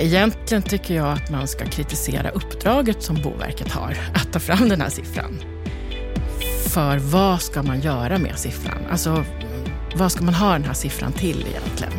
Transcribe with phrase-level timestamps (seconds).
[0.00, 4.80] Egentligen tycker jag att man ska kritisera uppdraget som Boverket har att ta fram den
[4.80, 5.42] här siffran.
[6.66, 8.78] För vad ska man göra med siffran?
[8.90, 9.24] Alltså,
[9.96, 11.92] vad ska man ha den här siffran till egentligen?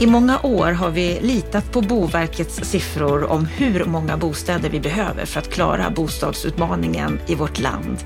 [0.00, 5.24] I många år har vi litat på Boverkets siffror om hur många bostäder vi behöver
[5.24, 7.98] för att klara bostadsutmaningen i vårt land.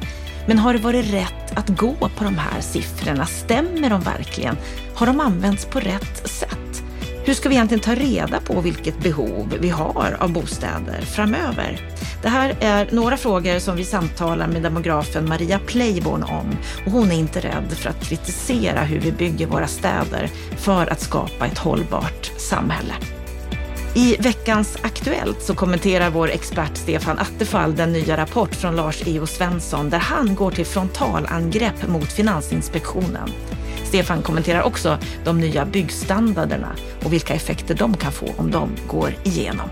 [0.46, 3.26] Men har det varit rätt att gå på de här siffrorna?
[3.26, 4.56] Stämmer de verkligen?
[4.94, 6.82] Har de använts på rätt sätt?
[7.26, 11.80] Hur ska vi egentligen ta reda på vilket behov vi har av bostäder framöver?
[12.22, 17.12] Det här är några frågor som vi samtalar med demografen Maria Playborn om och hon
[17.12, 21.58] är inte rädd för att kritisera hur vi bygger våra städer för att skapa ett
[21.58, 22.94] hållbart samhälle.
[23.96, 29.26] I veckans Aktuellt så kommenterar vår expert Stefan Attefall den nya rapport från Lars E.O.
[29.26, 33.30] Svensson där han går till frontalangrepp mot Finansinspektionen.
[33.84, 39.14] Stefan kommenterar också de nya byggstandarderna och vilka effekter de kan få om de går
[39.24, 39.68] igenom.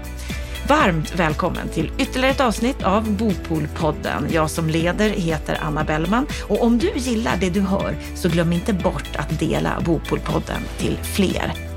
[0.69, 4.27] Varmt välkommen till ytterligare ett avsnitt av Bopolpodden.
[4.31, 8.53] Jag som leder heter Anna Bellman och om du gillar det du hör så glöm
[8.53, 11.72] inte bort att dela Bopolpodden till fler.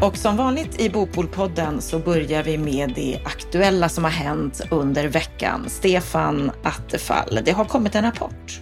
[0.00, 5.08] Och som vanligt i Bopolpodden så börjar vi med det aktuella som har hänt under
[5.08, 5.64] veckan.
[5.68, 8.60] Stefan Attefall, det har kommit en rapport.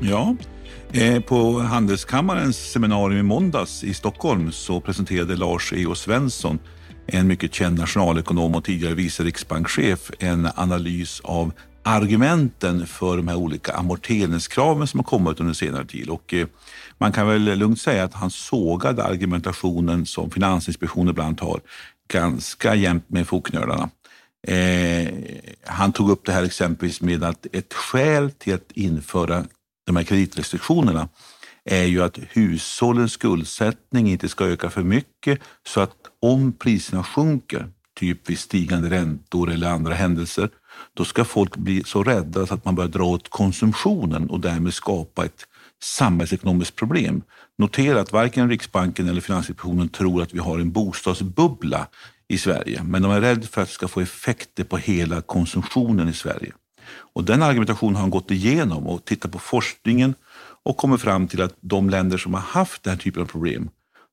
[0.00, 0.36] Ja,
[0.92, 5.94] eh, på Handelskammarens seminarium i måndags i Stockholm så presenterade Lars E.O.
[5.94, 6.58] Svensson,
[7.06, 13.36] en mycket känd nationalekonom och tidigare vice riksbankschef, en analys av argumenten för de här
[13.36, 16.08] olika amorteringskraven som har kommit under senare tid.
[16.08, 16.46] Och eh,
[16.98, 21.60] man kan väl lugnt säga att han sågade argumentationen som Finansinspektionen ibland har
[22.12, 23.90] ganska jämnt med fotknölarna.
[24.46, 25.08] Eh,
[25.66, 29.44] han tog upp det här exempelvis med att ett skäl till att införa
[29.86, 31.08] de här kreditrestriktionerna
[31.64, 37.68] är ju att hushållens skuldsättning inte ska öka för mycket så att om priserna sjunker,
[38.00, 40.50] typ vid stigande räntor eller andra händelser,
[40.94, 44.74] då ska folk bli så rädda så att man börjar dra åt konsumtionen och därmed
[44.74, 45.46] skapa ett
[45.82, 47.22] samhällsekonomiskt problem.
[47.58, 51.86] Notera att varken Riksbanken eller Finansinspektionen tror att vi har en bostadsbubbla
[52.28, 56.08] i Sverige, men de är rädda för att det ska få effekter på hela konsumtionen
[56.08, 56.52] i Sverige.
[57.14, 60.14] Och den argumentationen har han gått igenom och tittat på forskningen
[60.64, 63.70] och kommit fram till att de länder som har haft den här typen av problem,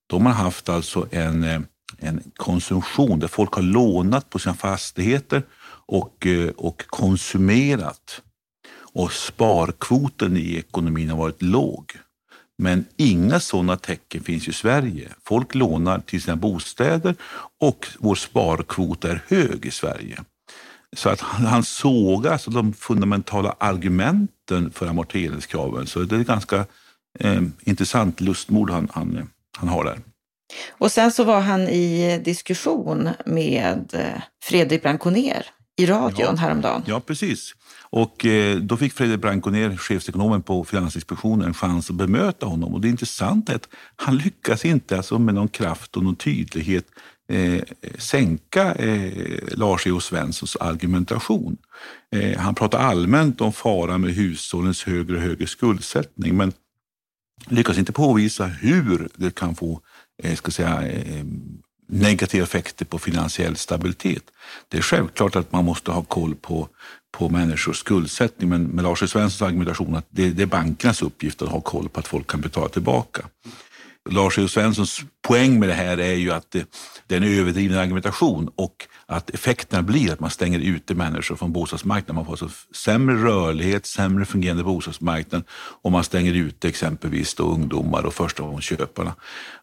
[0.08, 1.62] de har haft alltså en, eh,
[1.98, 5.44] en konsumtion där folk har lånat på sina fastigheter
[5.86, 8.22] och, eh, och konsumerat
[8.94, 11.94] och sparkvoten i ekonomin har varit låg.
[12.58, 15.10] Men inga sådana tecken finns i Sverige.
[15.26, 17.16] Folk lånar till sina bostäder
[17.60, 20.20] och vår sparkvot är hög i Sverige.
[20.96, 25.88] Så att han sågar alltså de fundamentala argumenten för amorteringskraven.
[25.88, 26.66] Så det är ett ganska
[27.20, 30.00] eh, intressant lustmord han, han, han har där.
[30.70, 35.46] Och sen så var han i diskussion med eh, Fredrik Branconer
[35.78, 36.84] i radion ja, häromdagen.
[36.86, 37.54] Ja, precis.
[37.92, 42.74] Och eh, då fick Fredrik Brankoner, chefsekonomen på Finansinspektionen, en chans att bemöta honom.
[42.74, 46.86] Och det intressanta är att han lyckas inte alltså med någon kraft och någon tydlighet
[47.30, 47.64] eh,
[47.98, 50.00] sänka eh, Lars E.O.
[50.00, 51.58] Svenssons argumentation.
[52.16, 56.54] Eh, han pratar allmänt om faran med hushållens högre och högre skuldsättning men
[57.48, 59.82] lyckas inte påvisa hur det kan få
[60.24, 61.26] eh, ska säga, eh,
[61.90, 64.24] negativa effekter på finansiell stabilitet.
[64.68, 66.70] Det är självklart att man måste ha koll på,
[67.12, 69.08] på människors skuldsättning men med Lars E.
[69.08, 72.42] Svenssons argumentation att det, det, är bankernas uppgift att ha koll på att folk kan
[72.42, 73.26] betala tillbaka.
[74.12, 74.48] Lars E.
[74.48, 76.62] Svenssons poäng med det här är ju att eh,
[77.08, 81.54] det, är en överdriven argumentation och att effekterna blir att man stänger ute människor från
[81.54, 82.16] bostadsmarknaden.
[82.16, 85.44] Man får alltså sämre rörlighet, sämre fungerande bostadsmarknad
[85.82, 89.16] och man stänger ute exempelvis då ungdomar och förstagångsköparna.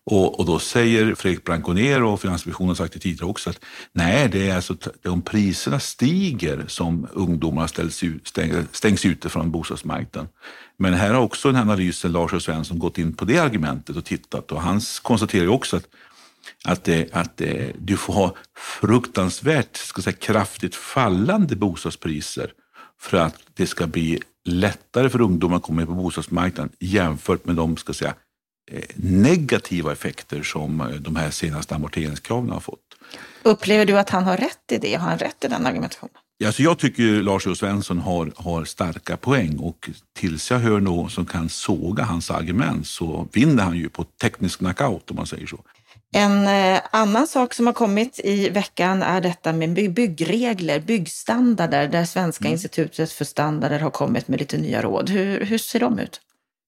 [0.05, 3.61] Och, och då säger Fredrik Branconer och Finansinspektionen har sagt det tidigare också att
[3.93, 8.03] nej, det är alltså det är om priserna stiger som ungdomarna ställs
[8.73, 10.29] stängs ute från bostadsmarknaden.
[10.79, 13.97] Men här har också den här analysen, Lars och Svensson, gått in på det argumentet
[13.97, 15.87] och tittat och han konstaterar också att
[16.65, 18.35] att, eh, att eh, du får ha
[18.81, 22.53] fruktansvärt ska säga, kraftigt fallande bostadspriser
[23.01, 27.57] för att det ska bli lättare för ungdomar att komma in på bostadsmarknaden jämfört med
[27.57, 28.15] de ska säga,
[28.71, 32.81] eh, negativa effekter som de här senaste amorteringskraven har fått.
[33.43, 34.95] Upplever du att han har rätt i det?
[34.95, 36.17] Har han rätt i den argumentationen?
[36.45, 37.55] Alltså jag tycker Lars O.
[37.55, 42.87] Svensson har, har starka poäng och tills jag hör någon som kan såga hans argument
[42.87, 45.61] så vinner han ju på teknisk knockout om man säger så.
[46.15, 52.05] En eh, annan sak som har kommit i veckan är detta med byggregler, byggstandarder, där
[52.05, 52.53] Svenska mm.
[52.53, 55.11] institutet för standarder har kommit med lite nya råd.
[55.11, 56.21] Hur, hur ser de ut?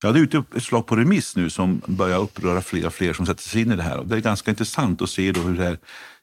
[0.03, 3.13] Ja, det är ute ett slag på remiss nu som börjar uppröra fler och fler
[3.13, 3.99] som sätter sig in i det här.
[3.99, 5.79] Och det är ganska intressant att se då hur det här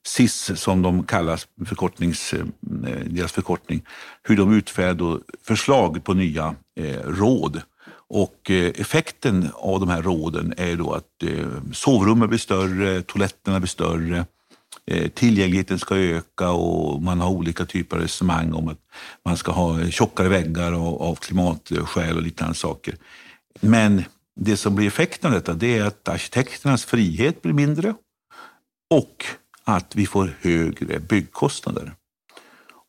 [0.05, 2.45] SIS, som de kallas, förkortnings, eh,
[3.05, 3.81] deras förkortning,
[4.23, 7.61] hur de utfärdar förslag på nya eh, råd.
[8.07, 13.59] Och eh, effekten av de här råden är då att eh, sovrummen blir större, toaletterna
[13.59, 14.25] blir större,
[14.87, 18.79] eh, tillgängligheten ska öka och man har olika typer av resonemang om att
[19.25, 20.71] man ska ha eh, tjockare väggar
[21.07, 22.95] av klimatskäl och liknande saker.
[23.59, 24.03] Men
[24.35, 27.93] det som blir effekten av detta det är att arkitekternas frihet blir mindre
[28.89, 29.25] och
[29.65, 31.93] att vi får högre byggkostnader.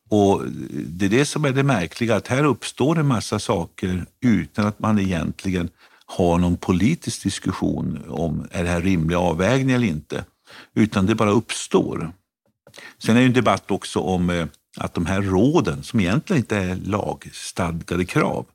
[0.09, 4.67] Och Det är det som är det märkliga, att här uppstår en massa saker utan
[4.67, 5.69] att man egentligen
[6.05, 10.25] har någon politisk diskussion om är det här rimlig avvägning eller inte,
[10.75, 12.11] utan det bara uppstår.
[12.97, 14.47] Sen är det en debatt också om eh,
[14.77, 18.45] att de här råden, som egentligen inte är lagstadgade krav,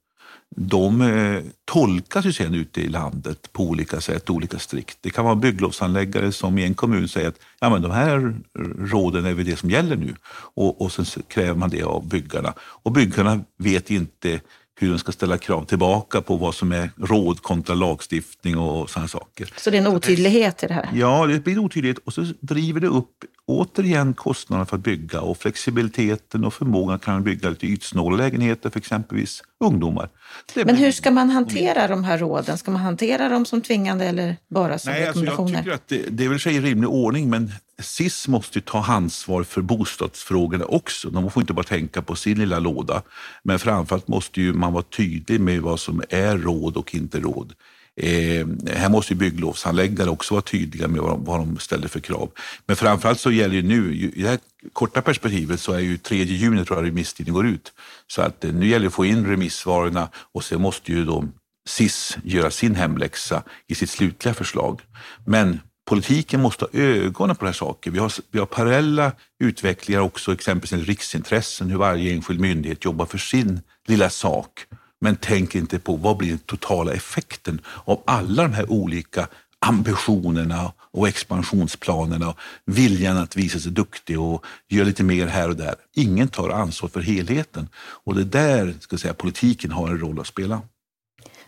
[0.56, 4.98] de eh, tolkas ju sen ute i landet på olika sätt, olika strikt.
[5.00, 8.34] Det kan vara bygglovsanläggare som i en kommun säger att ja, men de här
[8.78, 10.14] råden är väl det som gäller nu
[10.54, 12.54] och, och sen kräver man det av byggarna.
[12.58, 14.40] Och byggarna vet inte
[14.80, 19.08] hur de ska ställa krav tillbaka på vad som är råd kontra lagstiftning och sådana
[19.08, 19.52] saker.
[19.56, 20.88] Så det är en otydlighet i det här?
[20.94, 25.20] Ja, det blir en otydlighet och så driver det upp återigen kostnaderna för att bygga
[25.20, 30.08] och flexibiliteten och förmågan att kunna bygga lite ytsnåla lägenheter för exempelvis ungdomar.
[30.54, 32.58] Men hur ska man hantera de här råden?
[32.58, 35.58] Ska man hantera dem som tvingande eller bara som Nej, rekommendationer?
[35.58, 38.84] Alltså jag tycker att det, det är väl i rimlig ordning men SIS måste ta
[38.84, 41.10] ansvar för bostadsfrågorna också.
[41.10, 43.02] De får inte bara tänka på sin lilla låda.
[43.42, 47.54] Men framförallt måste ju man vara tydlig med vad som är råd och inte råd.
[48.00, 48.46] Eh,
[48.76, 52.30] här måste ju bygglovshandläggare också vara tydliga med vad de, vad de ställer för krav.
[52.66, 54.38] Men framförallt så gäller ju nu, i det här
[54.72, 57.72] korta perspektivet så är ju 3 juni tror jag remisstiden går ut.
[58.06, 61.28] Så att eh, nu gäller det att få in remissvaren och sen måste ju då
[61.66, 64.80] SIS göra sin hemläxa i sitt slutliga förslag.
[65.26, 67.94] Men politiken måste ha ögonen på de här sakerna.
[67.94, 73.18] Vi har, vi har parallella utvecklingar också, exempelvis riksintressen, hur varje enskild myndighet jobbar för
[73.18, 74.66] sin lilla sak
[75.02, 79.28] men tänker inte på vad blir den totala effekten av alla de här olika
[79.58, 85.56] ambitionerna och expansionsplanerna och viljan att visa sig duktig och göra lite mer här och
[85.56, 85.74] där.
[85.94, 90.20] Ingen tar ansvar för helheten och det är där ska säga, politiken har en roll
[90.20, 90.62] att spela.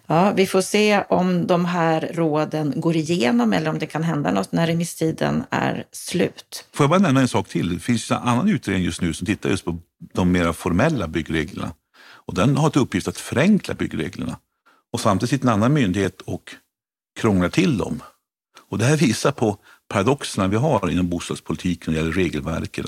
[0.07, 4.33] Ja, vi får se om de här råden går igenom eller om det kan hända
[4.33, 6.65] något när remisstiden är slut.
[6.73, 7.75] Får jag bara nämna en sak till?
[7.75, 9.79] Det finns en annan utredning just nu som tittar just på
[10.15, 11.73] de mera formella byggreglerna.
[12.27, 14.39] Och den har till uppgift att förenkla byggreglerna.
[14.93, 16.55] Och samtidigt sitter en annan myndighet och
[17.21, 18.03] krånglar till dem.
[18.69, 22.87] Och det här visar på paradoxerna vi har inom bostadspolitiken när det gäller regelverken.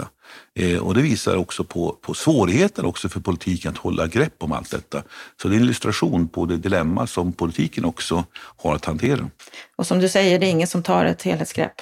[0.55, 4.53] Eh, och det visar också på, på svårigheten också för politiken att hålla grepp om
[4.53, 5.03] allt detta.
[5.43, 9.31] Så det är en illustration på det dilemma som politiken också har att hantera.
[9.77, 11.75] Och som du säger, det är ingen som tar ett helhetsgrepp?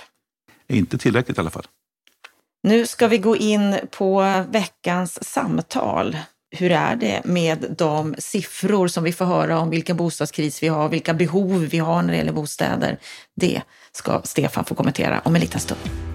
[0.69, 1.67] Inte tillräckligt i alla fall.
[2.63, 6.17] Nu ska vi gå in på veckans samtal
[6.55, 10.89] hur är det med de siffror som vi får höra om vilken bostadskris vi har,
[10.89, 12.99] vilka behov vi har när det gäller bostäder?
[13.35, 13.63] Det
[13.93, 16.14] ska Stefan få kommentera om en liten stund.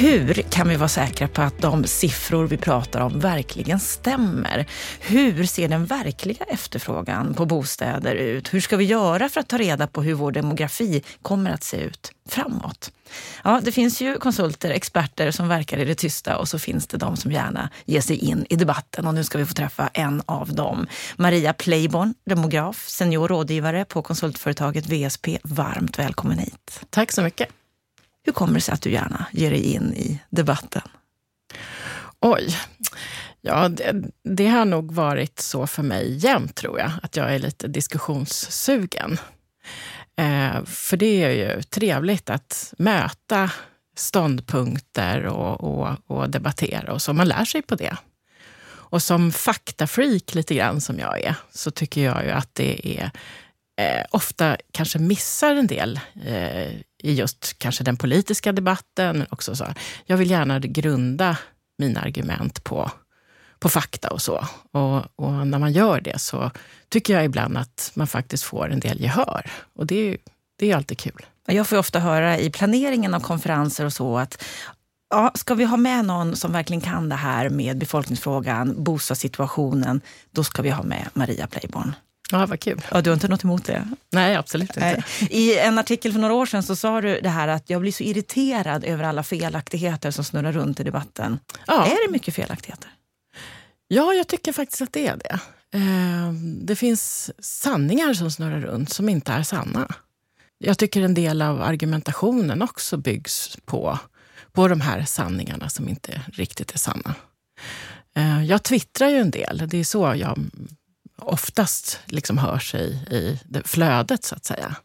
[0.00, 4.66] Hur kan vi vara säkra på att de siffror vi pratar om verkligen stämmer?
[5.00, 8.54] Hur ser den verkliga efterfrågan på bostäder ut?
[8.54, 11.76] Hur ska vi göra för att ta reda på hur vår demografi kommer att se
[11.76, 12.90] ut framåt?
[13.44, 16.96] Ja, det finns ju konsulter, experter som verkar i det tysta och så finns det
[16.96, 20.22] de som gärna ger sig in i debatten och nu ska vi få träffa en
[20.26, 20.86] av dem.
[21.16, 25.38] Maria Playborn, demograf, senior rådgivare på konsultföretaget VSP.
[25.42, 26.80] Varmt välkommen hit.
[26.90, 27.48] Tack så mycket.
[28.28, 30.82] Hur kommer det sig att du gärna ger dig in i debatten?
[32.20, 32.56] Oj.
[33.40, 36.90] Ja, det, det, har nog varit så för mig jämt, tror jag.
[37.02, 39.18] Att jag är lite diskussionssugen.
[40.16, 43.50] Eh, för det är ju trevligt att möta
[43.96, 47.12] ståndpunkter och, och, och, debattera och så.
[47.12, 47.96] Man lär sig på det.
[48.64, 53.10] Och som faktafreak lite grann som jag är, så tycker jag ju att det är
[53.78, 59.26] eh, ofta kanske missar en del eh, i just kanske den politiska debatten.
[59.30, 59.66] Också så.
[60.06, 61.38] Jag vill gärna grunda
[61.78, 62.90] mina argument på,
[63.58, 64.44] på fakta och så.
[64.72, 66.50] Och, och, när man gör det så
[66.88, 69.50] tycker jag ibland att man faktiskt får en del gehör.
[69.74, 70.16] Och det,
[70.58, 71.26] det är alltid kul.
[71.46, 74.44] Jag får ofta höra i planeringen av konferenser och så att
[75.10, 80.00] Ja, ska vi ha med någon som verkligen kan det här med befolkningsfrågan, bostadssituationen,
[80.30, 81.94] då ska vi ha med Maria Playborn.
[82.32, 82.82] Ja, vad kul.
[82.90, 83.88] Ja, du har inte något emot det?
[84.12, 85.04] Nej, absolut inte.
[85.30, 87.92] I en artikel för några år sedan så sa du det här att jag blir
[87.92, 91.38] så irriterad över alla felaktigheter som snurrar runt i debatten.
[91.66, 91.86] Ja.
[91.86, 92.90] Är det mycket felaktigheter?
[93.88, 95.40] Ja, jag tycker faktiskt att det är det.
[95.78, 96.32] Eh,
[96.62, 99.94] det finns sanningar som snurrar runt som inte är sanna.
[100.58, 103.98] Jag tycker en del av argumentationen också byggs på,
[104.52, 107.14] på de här sanningarna som inte riktigt är sanna.
[108.16, 109.62] Eh, jag twittrar ju en del.
[109.68, 110.38] Det är så jag
[111.18, 112.78] oftast liksom hörs i,
[113.10, 114.76] i flödet, så att säga.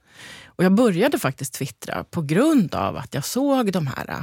[0.46, 4.22] Och jag började faktiskt twittra på grund av att jag såg de här äh,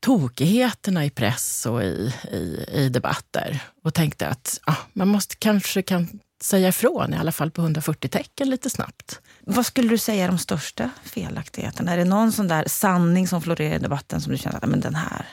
[0.00, 5.82] tokigheterna i press och i, i, i debatter och tänkte att ah, man måste kanske
[5.82, 9.20] kan säga ifrån, i alla fall på 140 tecken lite snabbt.
[9.40, 11.92] Vad skulle du säga är de största felaktigheterna?
[11.92, 14.80] Är det någon sån där sanning som florerar i debatten som du känner att men
[14.80, 15.26] den här?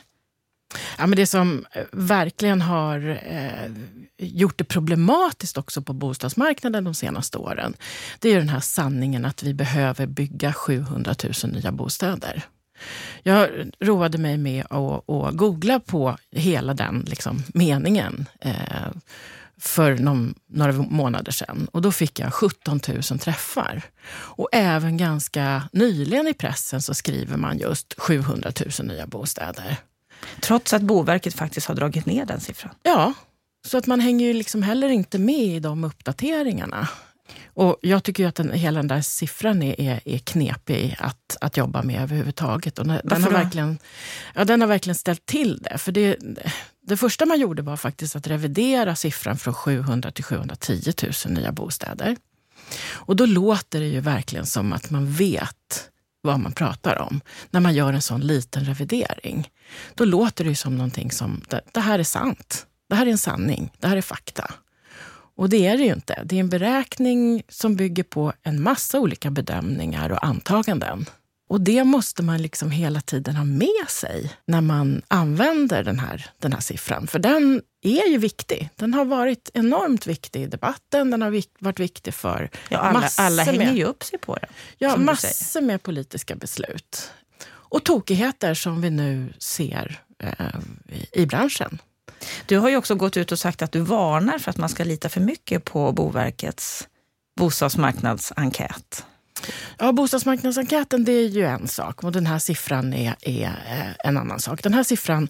[0.97, 3.71] Ja, men det som eh, verkligen har eh,
[4.17, 7.73] gjort det problematiskt också på bostadsmarknaden de senaste åren,
[8.19, 12.43] det är den här sanningen att vi behöver bygga 700 000 nya bostäder.
[13.23, 18.91] Jag roade mig med att, att googla på hela den liksom, meningen eh,
[19.59, 21.67] för någon, några månader sedan.
[21.71, 23.81] Och då fick jag 17 000 träffar.
[24.09, 29.77] Och även ganska nyligen i pressen så skriver man just 700 000 nya bostäder.
[30.41, 32.73] Trots att Boverket faktiskt har dragit ner den siffran?
[32.83, 33.13] Ja,
[33.67, 36.87] så att man hänger ju liksom heller inte med i de uppdateringarna.
[37.53, 41.57] Och jag tycker att den, hela den där siffran är, är, är knepig att, att
[41.57, 42.79] jobba med överhuvudtaget.
[42.79, 43.77] Och den, den har verkligen,
[44.35, 45.77] ja, den har verkligen ställt till det.
[45.77, 46.17] För det,
[46.87, 50.93] det första man gjorde var faktiskt att revidera siffran från 700 till 710
[51.25, 52.17] 000 nya bostäder.
[52.91, 55.89] Och då låter det ju verkligen som att man vet
[56.21, 59.49] vad man pratar om när man gör en sån liten revidering.
[59.95, 62.65] Då låter det ju som någonting som, det, det här är sant.
[62.89, 63.71] Det här är en sanning.
[63.79, 64.53] Det här är fakta.
[65.35, 66.23] Och det är det ju inte.
[66.25, 71.05] Det är en beräkning som bygger på en massa olika bedömningar och antaganden.
[71.47, 76.25] Och det måste man liksom hela tiden ha med sig när man använder den här,
[76.39, 77.07] den här siffran.
[77.07, 78.69] För den är ju viktig.
[78.75, 81.11] Den har varit enormt viktig i debatten.
[81.11, 84.49] Den har varit viktig för ja, alla, alla hänger med, ju upp sig på den.
[84.77, 87.11] Ja, massor med politiska beslut.
[87.49, 90.31] Och tokigheter som vi nu ser eh,
[91.11, 91.81] i branschen.
[92.45, 94.83] Du har ju också gått ut och sagt att du varnar för att man ska
[94.83, 96.87] lita för mycket på Boverkets
[97.37, 99.05] bostadsmarknadsenkät.
[99.77, 104.17] Ja, bostadsmarknadsenkäten det är ju en sak och den här siffran är, är eh, en
[104.17, 104.63] annan sak.
[104.63, 105.29] Den här siffran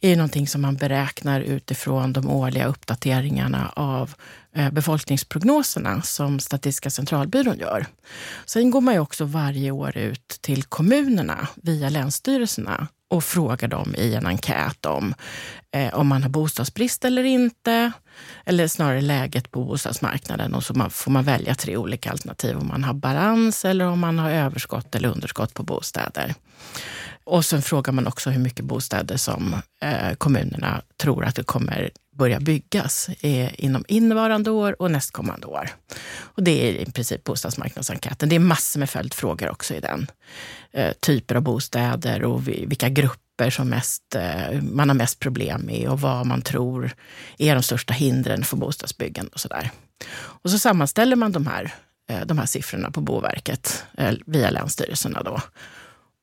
[0.00, 4.14] är ju någonting som man beräknar utifrån de årliga uppdateringarna av
[4.54, 7.86] eh, befolkningsprognoserna som Statistiska centralbyrån gör.
[8.46, 13.94] Sen går man ju också varje år ut till kommunerna via länsstyrelserna och frågar dem
[13.98, 15.14] i en enkät om
[15.72, 17.92] eh, om man har bostadsbrist eller inte.
[18.44, 20.54] Eller snarare läget på bostadsmarknaden.
[20.54, 22.56] Och så man, får man välja tre olika alternativ.
[22.56, 26.34] Om man har balans eller om man har överskott eller underskott på bostäder.
[27.24, 31.90] Och sen frågar man också hur mycket bostäder som eh, kommunerna tror att det kommer
[32.16, 35.70] börja byggas eh, inom innevarande år och nästkommande år.
[36.18, 38.28] Och det är i princip bostadsmarknadsenkäten.
[38.28, 40.06] Det är massor med följdfrågor också i den.
[40.72, 45.88] Eh, typer av bostäder och vilka grupper som mest, eh, man har mest problem med
[45.88, 46.94] och vad man tror
[47.38, 49.70] är de största hindren för bostadsbyggande och sådär.
[50.18, 51.74] Och så sammanställer man de här,
[52.10, 55.22] eh, de här siffrorna på Boverket eh, via länsstyrelserna.
[55.22, 55.40] Då.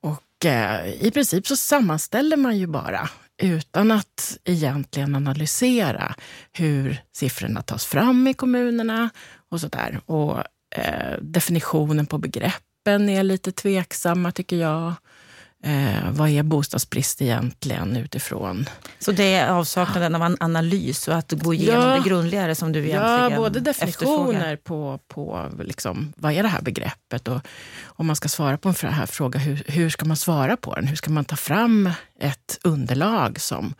[0.01, 3.09] Och eh, i princip så sammanställer man ju bara
[3.43, 6.15] utan att egentligen analysera
[6.51, 9.09] hur siffrorna tas fram i kommunerna
[9.49, 10.01] och sådär.
[10.05, 10.37] Och
[10.75, 14.93] eh, definitionen på begreppen är lite tveksamma tycker jag.
[15.65, 18.69] Eh, vad är bostadsbrist egentligen utifrån?
[18.99, 22.71] Så det är avsaknaden av en analys och att gå igenom ja, det grundligare som
[22.71, 27.41] du egentligen Ja, både definitioner på, på liksom, vad är det här begreppet och
[27.83, 30.87] om man ska svara på en här fråga, hur, hur ska man svara på den?
[30.87, 31.89] Hur ska man ta fram
[32.19, 33.73] ett underlag som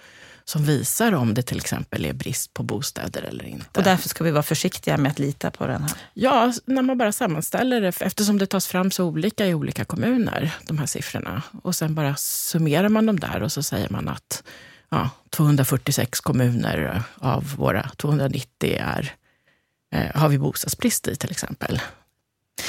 [0.45, 3.79] som visar om det till exempel är brist på bostäder eller inte.
[3.79, 5.91] Och därför ska vi vara försiktiga med att lita på den här?
[6.13, 10.55] Ja, när man bara sammanställer det, eftersom det tas fram så olika i olika kommuner,
[10.67, 11.41] de här siffrorna.
[11.63, 14.43] Och sen bara summerar man dem där och så säger man att
[14.89, 19.13] ja, 246 kommuner av våra 290 är,
[19.93, 21.81] eh, har vi bostadsbrist i till exempel.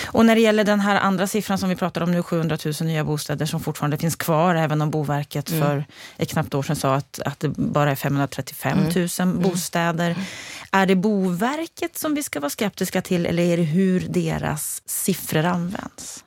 [0.06, 2.74] Och när det gäller den här andra siffran som vi pratar om nu, 700 000
[2.80, 5.62] nya bostäder som fortfarande finns kvar, även om Boverket mm.
[5.62, 5.84] för
[6.16, 9.42] ett knappt år sedan sa att, att det bara är 535 000 mm.
[9.42, 10.10] bostäder.
[10.10, 10.22] Mm.
[10.72, 15.44] Är det Boverket som vi ska vara skeptiska till eller är det hur deras siffror
[15.44, 16.24] används?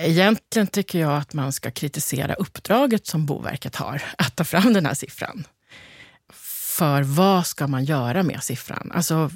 [0.00, 4.86] Egentligen tycker jag att man ska kritisera uppdraget som Boverket har att ta fram den
[4.86, 5.44] här siffran.
[6.82, 8.92] För vad ska man göra med siffran?
[8.94, 9.30] Alltså,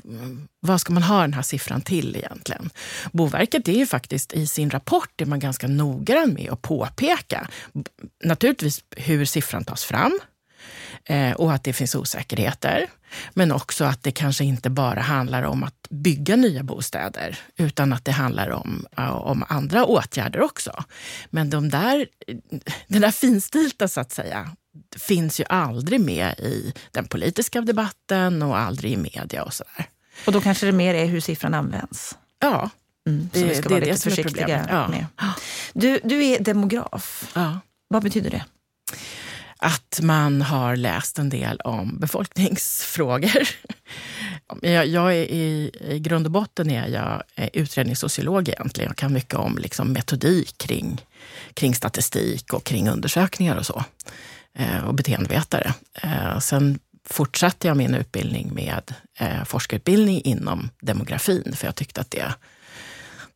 [0.60, 2.70] vad ska man ha den här siffran till egentligen?
[3.12, 7.48] Boverket är ju faktiskt i sin rapport är man ganska noggrann med att påpeka
[8.24, 10.20] naturligtvis hur siffran tas fram
[11.04, 12.86] eh, och att det finns osäkerheter.
[13.34, 18.04] Men också att det kanske inte bara handlar om att bygga nya bostäder, utan att
[18.04, 20.84] det handlar om, eh, om andra åtgärder också.
[21.30, 22.06] Men de där,
[22.86, 24.50] den där finstilta, så att säga,
[24.96, 29.88] finns ju aldrig med i den politiska debatten och aldrig i media och sådär.
[30.26, 32.18] Och då kanske det mer är hur siffran används?
[32.38, 32.70] Ja,
[33.08, 34.66] mm, det, det, det är det är problemet.
[34.70, 34.88] Ja.
[34.88, 35.06] Med.
[35.72, 37.32] Du, du är demograf.
[37.34, 37.60] Ja.
[37.88, 38.44] Vad betyder det?
[39.58, 43.48] att man har läst en del om befolkningsfrågor.
[44.60, 48.88] Jag, jag är i, I grund och botten är jag utredningssociolog egentligen.
[48.88, 51.06] Jag kan mycket om liksom metodik kring,
[51.54, 53.84] kring statistik och kring undersökningar och så.
[54.58, 55.74] Eh, och beteendevetare.
[56.02, 62.10] Eh, sen fortsatte jag min utbildning med eh, forskarutbildning inom demografin, för jag tyckte att
[62.10, 62.34] det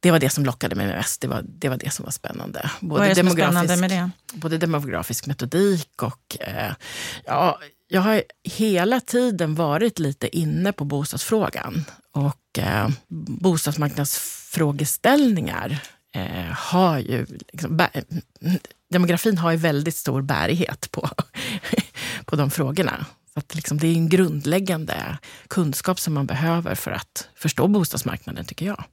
[0.03, 1.21] det var det som lockade mig mest.
[1.21, 2.71] Det var det, var det som var spännande.
[2.81, 4.11] Både Vad är det som är spännande med det?
[4.33, 6.37] Både demografisk metodik och...
[7.25, 11.85] Ja, jag har hela tiden varit lite inne på bostadsfrågan.
[12.13, 15.81] Och eh, bostadsmarknadsfrågeställningar
[16.15, 17.27] eh, har ju...
[17.53, 17.81] Liksom,
[18.91, 21.09] demografin har ju väldigt stor bärighet på,
[22.25, 23.07] på de frågorna.
[23.35, 28.45] Så att liksom, det är en grundläggande kunskap som man behöver för att förstå bostadsmarknaden,
[28.45, 28.85] tycker jag.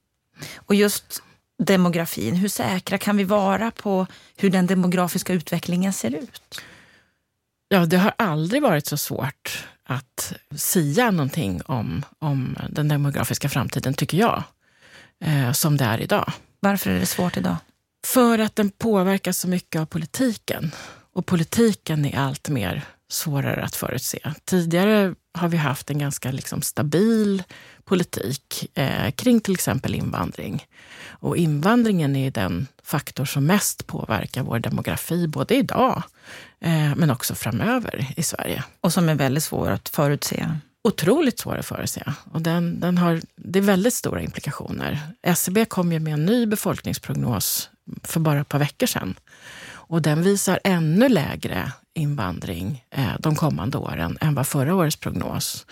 [0.56, 1.24] Och just
[1.64, 6.62] demografin, hur säkra kan vi vara på hur den demografiska utvecklingen ser ut?
[7.68, 13.94] Ja, det har aldrig varit så svårt att sia någonting om, om den demografiska framtiden,
[13.94, 14.44] tycker jag,
[15.26, 16.32] eh, som det är idag.
[16.60, 17.56] Varför är det svårt idag?
[18.06, 20.72] För att den påverkas så mycket av politiken.
[21.14, 24.20] Och politiken är allt mer svårare att förutse.
[24.46, 27.44] Tidigare har vi haft en ganska liksom stabil
[27.84, 30.66] politik eh, kring till exempel invandring.
[31.08, 36.04] Och invandringen är den faktor som mest påverkar vår demografi, både idag
[36.60, 38.64] eh, men också framöver i Sverige.
[38.82, 40.46] Och som är väldigt svår att förutse.
[40.88, 42.04] Otroligt svår att förutse.
[42.32, 45.00] Och den, den har, det är väldigt stora implikationer.
[45.22, 47.70] SCB kom ju med en ny befolkningsprognos
[48.04, 49.16] för bara ett par veckor sedan.
[49.70, 55.66] Och den visar ännu lägre invandring eh, de kommande åren än vad förra årets prognos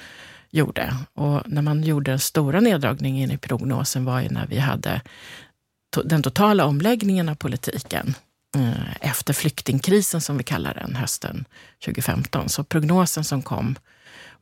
[0.50, 0.96] gjorde.
[1.14, 5.02] Och när man gjorde den stora neddragningen i prognosen var ju när vi hade
[5.96, 8.16] to den totala omläggningen av politiken
[8.58, 11.46] eh, efter flyktingkrisen som vi kallar den hösten
[11.86, 12.50] 2015.
[12.50, 13.76] Så prognosen som kom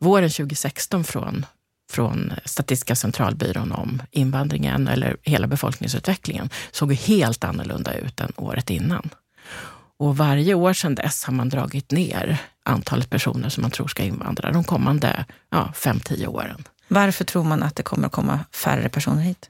[0.03, 1.45] våren 2016 från,
[1.91, 9.09] från Statistiska centralbyrån om invandringen eller hela befolkningsutvecklingen såg helt annorlunda ut än året innan.
[9.97, 14.03] Och varje år sedan dess har man dragit ner antalet personer som man tror ska
[14.03, 16.63] invandra de kommande ja, fem, tio åren.
[16.87, 19.49] Varför tror man att det kommer att komma färre personer hit?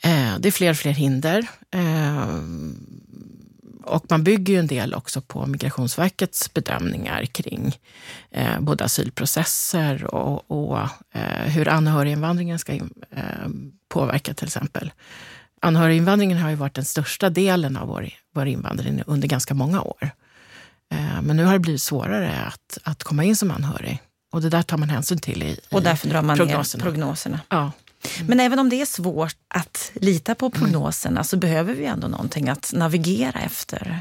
[0.00, 1.46] Eh, det är fler och fler hinder.
[1.70, 2.26] Eh,
[3.88, 7.76] och man bygger ju en del också på Migrationsverkets bedömningar kring
[8.30, 10.78] eh, både asylprocesser och, och
[11.14, 13.22] eh, hur anhöriginvandringen ska in, eh,
[13.88, 14.92] påverka till exempel.
[15.62, 20.10] Anhöriginvandringen har ju varit den största delen av vår, vår invandring under ganska många år.
[20.92, 24.02] Eh, men nu har det blivit svårare att, att komma in som anhörig.
[24.32, 26.84] Och det där tar man hänsyn till i, Och därför drar man prognoserna.
[26.84, 27.40] ner prognoserna.
[27.48, 27.72] Ja.
[28.16, 28.26] Mm.
[28.26, 32.48] Men även om det är svårt att lita på prognoserna så behöver vi ändå någonting
[32.48, 34.00] att navigera efter.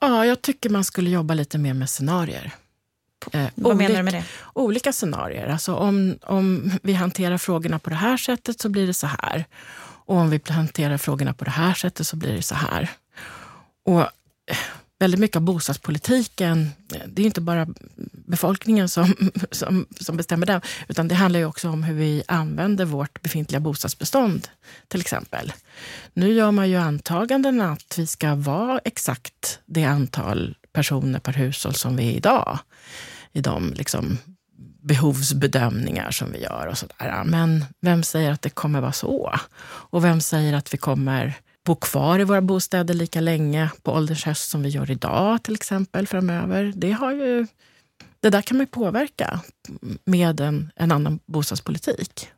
[0.00, 2.52] Ja, jag tycker man skulle jobba lite mer med scenarier.
[3.32, 4.24] Eh, Vad olika, menar du med det?
[4.52, 5.48] Olika scenarier.
[5.48, 9.44] Alltså om, om vi hanterar frågorna på det här sättet så blir det så här.
[10.06, 12.90] Och om vi hanterar frågorna på det här sättet så blir det så här.
[13.86, 14.56] Och eh,
[14.98, 16.70] väldigt mycket av bostadspolitiken,
[17.06, 17.66] det är inte bara
[18.24, 22.84] befolkningen som, som, som bestämmer den, utan det handlar ju också om hur vi använder
[22.84, 24.48] vårt befintliga bostadsbestånd,
[24.88, 25.52] till exempel.
[26.12, 31.74] Nu gör man ju antaganden att vi ska vara exakt det antal personer per hushåll
[31.74, 32.58] som vi är idag.
[33.32, 34.18] I de liksom
[34.82, 37.22] behovsbedömningar som vi gör och sådär.
[37.24, 39.34] Men vem säger att det kommer vara så?
[39.64, 41.34] Och vem säger att vi kommer
[41.64, 45.54] bo kvar i våra bostäder lika länge på ålderns höst som vi gör idag till
[45.54, 46.72] exempel framöver?
[46.76, 47.46] Det, har ju,
[48.24, 49.40] det där kan man påverka
[50.04, 52.28] med en, en annan bostadspolitik.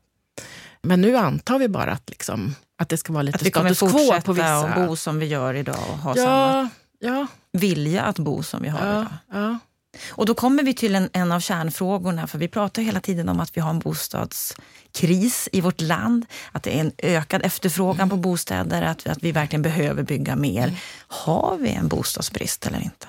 [0.83, 3.97] Men nu antar vi bara att, liksom, att det ska vara lite status quo på
[3.97, 4.17] vissa...
[4.17, 7.27] Att vi kommer fortsätta bo som vi gör idag och ha ja, samma ja.
[7.53, 9.07] vilja att bo som vi har ja, idag.
[9.33, 9.59] Ja.
[10.09, 13.41] Och då kommer vi till en, en av kärnfrågorna, för vi pratar hela tiden om
[13.41, 18.17] att vi har en bostadskris i vårt land, att det är en ökad efterfrågan på
[18.17, 20.63] bostäder, att, att vi verkligen behöver bygga mer.
[20.63, 20.77] Mm.
[21.09, 23.07] Har vi en bostadsbrist eller inte?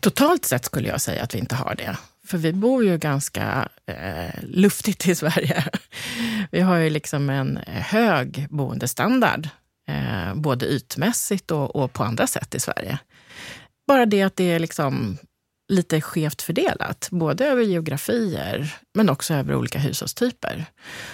[0.00, 1.96] Totalt sett skulle jag säga att vi inte har det.
[2.26, 5.64] För vi bor ju ganska eh, luftigt i Sverige.
[6.50, 9.48] Vi har ju liksom en eh, hög boendestandard,
[9.88, 12.98] eh, både ytmässigt och, och, på andra sätt i Sverige.
[13.86, 15.18] Bara det att det är liksom
[15.74, 20.66] lite skevt fördelat, både över geografier men också över olika hushållstyper.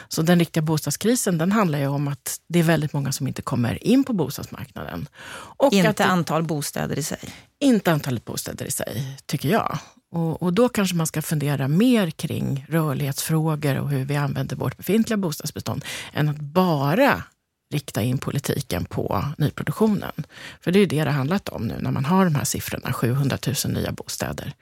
[0.08, 3.42] Så den riktiga bostadskrisen den handlar ju om att det är väldigt många som inte
[3.42, 5.08] kommer in på bostadsmarknaden.
[5.32, 7.18] Och inte att, antal bostäder i sig?
[7.60, 9.78] Inte antalet bostäder i sig, tycker jag.
[10.12, 14.76] Och, och, då kanske man ska fundera mer kring rörlighetsfrågor och hur vi använder vårt
[14.76, 17.22] befintliga bostadsbestånd än att bara
[17.70, 20.12] rikta in politiken på nyproduktionen.
[20.60, 22.92] För det är ju det det handlat om nu när man har de här siffrorna,
[22.92, 24.52] 700 000 nya bostäder.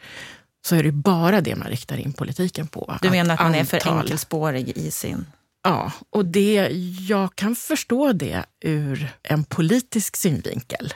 [0.67, 2.99] Så är det bara det man riktar in politiken på.
[3.03, 5.27] Du menar att, att man är för enkelspårig i sin...
[5.63, 6.69] Ja, och det,
[7.09, 10.95] jag kan förstå det ur en politisk synvinkel.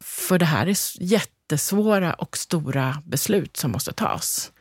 [0.00, 4.52] För det här är jättesvåra och stora beslut som måste tas.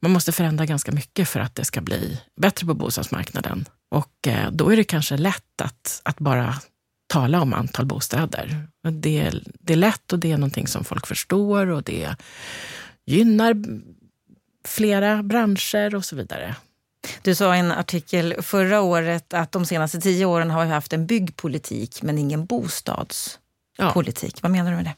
[0.00, 3.68] Man måste förändra ganska mycket för att det ska bli bättre på bostadsmarknaden.
[3.88, 6.54] Och eh, då är det kanske lätt att, att bara
[7.06, 8.68] tala om antal bostäder.
[8.82, 12.16] Det, det är lätt och det är någonting som folk förstår och det
[13.06, 13.56] gynnar
[14.66, 16.54] flera branscher och så vidare.
[17.22, 20.92] Du sa i en artikel förra året att de senaste tio åren har vi haft
[20.92, 24.34] en byggpolitik men ingen bostadspolitik.
[24.36, 24.40] Ja.
[24.42, 24.94] Vad menar du med det?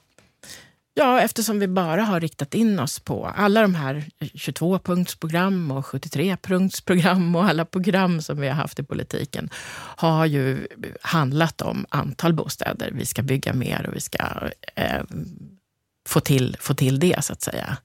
[1.01, 7.37] Ja, eftersom vi bara har riktat in oss på alla de här 22-punktsprogram och 73-punktsprogram
[7.37, 9.51] och alla program som vi har haft i politiken
[9.97, 10.67] har ju
[11.03, 12.91] handlat om antal bostäder.
[12.93, 14.25] Vi ska bygga mer och vi ska
[14.75, 15.03] eh,
[16.09, 17.77] få, till, få till det, så att säga.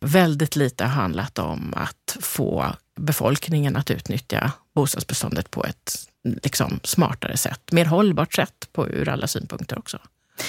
[0.00, 7.36] Väldigt lite har handlat om att få befolkningen att utnyttja bostadsbeståndet på ett liksom, smartare
[7.36, 9.98] sätt, mer hållbart sätt på, ur alla synpunkter också.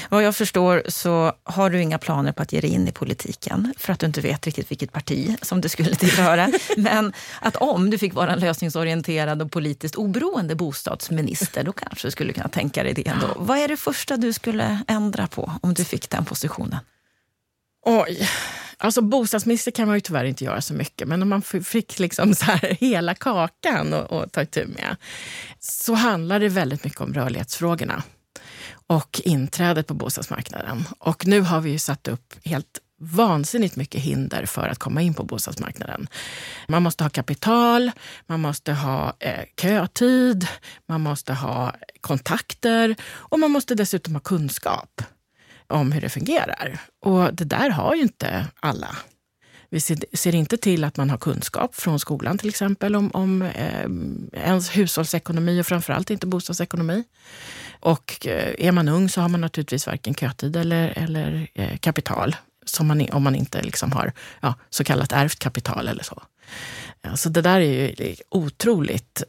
[0.09, 3.73] Vad jag förstår så har du inga planer på att ge dig in i politiken
[3.77, 6.51] för att du inte vet riktigt vilket parti som du skulle tillhöra.
[6.77, 12.11] Men att om du fick vara en lösningsorienterad och politiskt oberoende bostadsminister, då kanske du
[12.11, 13.27] skulle kunna tänka dig det ändå.
[13.35, 16.79] Vad är det första du skulle ändra på om du fick den positionen?
[17.85, 18.29] Oj.
[18.77, 22.35] Alltså bostadsminister kan man ju tyvärr inte göra så mycket, men om man fick liksom
[22.35, 24.95] så här hela kakan att ta itu med
[25.59, 28.03] så handlar det väldigt mycket om rörlighetsfrågorna
[28.87, 30.83] och inträdet på bostadsmarknaden.
[30.99, 35.13] Och nu har vi ju satt upp helt vansinnigt mycket hinder för att komma in
[35.13, 36.07] på bostadsmarknaden.
[36.67, 37.91] Man måste ha kapital,
[38.27, 40.47] man måste ha eh, kötid,
[40.87, 45.01] man måste ha kontakter och man måste dessutom ha kunskap
[45.67, 46.79] om hur det fungerar.
[47.01, 48.95] Och det där har ju inte alla.
[49.73, 53.89] Vi ser, inte till att man har kunskap från skolan till exempel om, om eh,
[54.33, 57.03] ens hushållsekonomi och framförallt inte bostadsekonomi.
[57.81, 62.35] Och eh, är man ung så har man naturligtvis varken kötid eller, eller eh, kapital,
[62.65, 66.23] som man, om man inte liksom har ja, så kallat ärvt kapital eller så.
[67.15, 69.23] Så det där är ju otroligt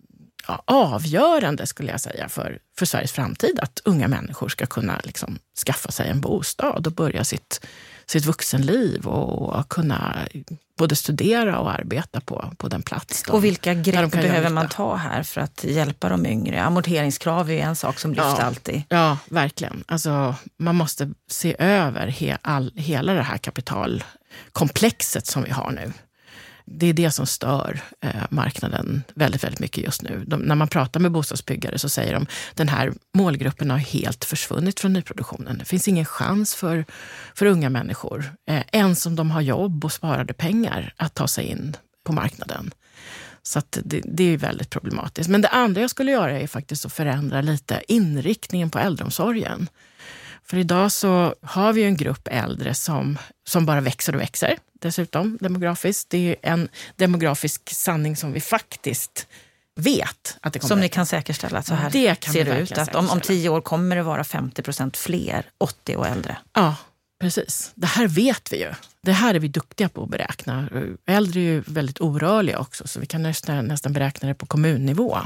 [0.47, 5.39] ja, avgörande skulle jag säga för, för Sveriges framtid, att unga människor ska kunna liksom
[5.67, 7.67] skaffa sig en bostad och börja sitt
[8.07, 10.29] sitt vuxenliv och kunna
[10.79, 13.23] både studera och arbeta på, på den plats.
[13.23, 16.63] De, och vilka grepp behöver man ta här för att hjälpa de yngre?
[16.63, 18.83] Amorteringskrav är en sak som lyfts ja, alltid.
[18.89, 19.85] Ja, verkligen.
[19.87, 25.93] Alltså, man måste se över he, all, hela det här kapitalkomplexet som vi har nu
[26.65, 30.25] det är det som stör eh, marknaden väldigt, väldigt mycket just nu.
[30.27, 34.25] De, när man pratar med bostadsbyggare så säger de att den här målgruppen har helt
[34.25, 35.59] försvunnit från nyproduktionen.
[35.59, 36.85] Det finns ingen chans för,
[37.35, 41.45] för unga människor, eh, ens om de har jobb och sparade pengar, att ta sig
[41.45, 42.71] in på marknaden.
[43.43, 45.31] Så det, det, är väldigt problematiskt.
[45.31, 49.69] Men det andra jag skulle göra är faktiskt att förändra lite inriktningen på äldreomsorgen.
[50.47, 55.39] För idag så har vi en grupp äldre som, som bara växer och växer dessutom
[55.41, 56.11] demografiskt.
[56.11, 59.27] Det är en demografisk sanning som vi faktiskt
[59.75, 62.79] vet att det kommer Som ni kan säkerställa att så här det ser det ut?
[62.79, 66.37] Att om, om tio år kommer det vara 50 procent fler 80 och äldre?
[66.53, 66.77] Ja,
[67.21, 67.73] precis.
[67.75, 68.73] Det här vet vi ju.
[69.03, 70.69] Det här är vi duktiga på att beräkna.
[71.07, 75.19] Äldre är ju väldigt orörliga också, så vi kan nästan, nästan beräkna det på kommunnivå.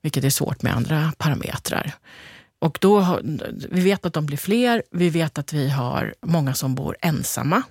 [0.00, 1.94] Vilket är svårt med andra parametrar.
[2.60, 3.20] Och då,
[3.70, 4.82] vi vet att de blir fler.
[4.90, 7.62] Vi vet att vi har många som bor ensamma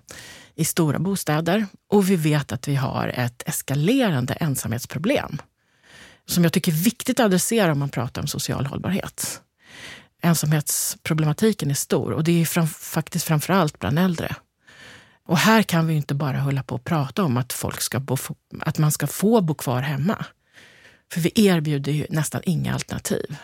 [0.55, 1.65] i stora bostäder.
[1.89, 5.41] Och vi vet att vi har ett eskalerande ensamhetsproblem
[6.25, 9.41] som jag tycker är viktigt att adressera om man pratar om social hållbarhet.
[10.21, 14.35] Ensamhetsproblematiken är stor och det är fram, faktiskt framför allt bland äldre.
[15.25, 18.17] Och här kan vi inte bara hålla på och prata om att, folk ska bo,
[18.61, 20.25] att man ska få bo kvar hemma.
[21.13, 23.35] För vi erbjuder ju nästan inga alternativ.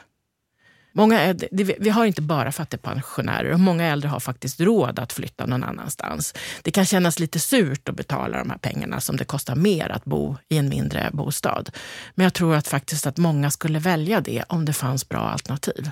[0.98, 1.36] Många,
[1.80, 6.34] vi har inte bara fattigpensionärer och många äldre har faktiskt råd att flytta någon annanstans.
[6.62, 10.06] Det kan kännas lite surt att betala de här pengarna som det kostar mer att
[10.06, 11.70] bo i en mindre bostad.
[12.16, 15.92] Men jag tror att faktiskt att många skulle välja det om det fanns bra alternativ.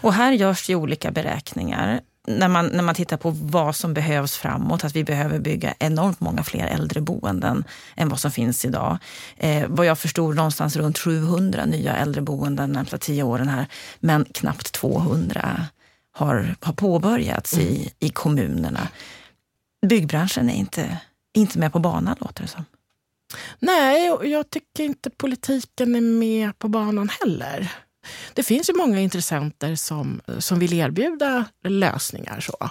[0.00, 4.36] Och här görs ju olika beräkningar när man, när man tittar på vad som behövs
[4.36, 7.64] framåt, att vi behöver bygga enormt många fler äldreboenden
[7.96, 8.98] än vad som finns idag.
[9.36, 13.66] Eh, vad jag förstod någonstans runt 700 nya äldreboenden de närmsta tio åren här,
[14.00, 15.66] men knappt 200
[16.12, 17.66] har, har påbörjats mm.
[17.66, 18.88] i, i kommunerna.
[19.86, 20.98] Byggbranschen är inte,
[21.36, 22.64] inte med på banan låter det som.
[23.58, 27.72] Nej, jag tycker inte politiken är med på banan heller.
[28.34, 32.40] Det finns ju många intressenter som, som vill erbjuda lösningar.
[32.40, 32.70] Så.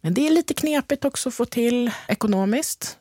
[0.00, 2.96] Men det är lite knepigt också att få till ekonomiskt.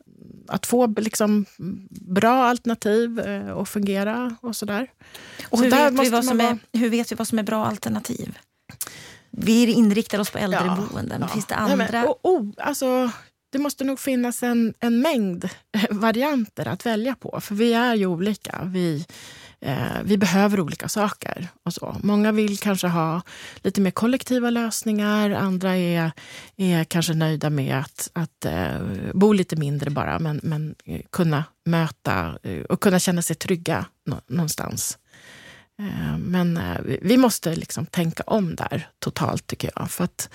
[0.47, 1.45] Att få liksom
[1.89, 4.87] bra alternativ att eh, fungera och sådär.
[5.49, 6.49] Och så hur, vet vi vad som vara...
[6.49, 8.37] är, hur vet vi vad som är bra alternativ?
[9.31, 11.21] Vi inriktar oss på äldreboenden.
[11.21, 11.75] Ja, Finns det andra?
[11.75, 13.11] Nej, men, oh, oh, alltså,
[13.51, 15.49] det måste nog finnas en, en mängd
[15.89, 17.39] varianter att välja på.
[17.41, 18.61] För vi är ju olika.
[18.65, 19.05] Vi,
[19.61, 21.47] eh, vi behöver olika saker.
[21.63, 21.95] Och så.
[22.03, 23.21] Många vill kanske ha
[23.55, 25.31] lite mer kollektiva lösningar.
[25.31, 26.11] Andra är,
[26.57, 28.77] är kanske nöjda med att, att eh,
[29.13, 33.85] bo lite mindre bara, men, men eh, kunna möta eh, och kunna känna sig trygga
[34.27, 34.97] någonstans.
[35.79, 39.91] Eh, men eh, vi måste liksom tänka om där totalt, tycker jag.
[39.91, 40.29] För att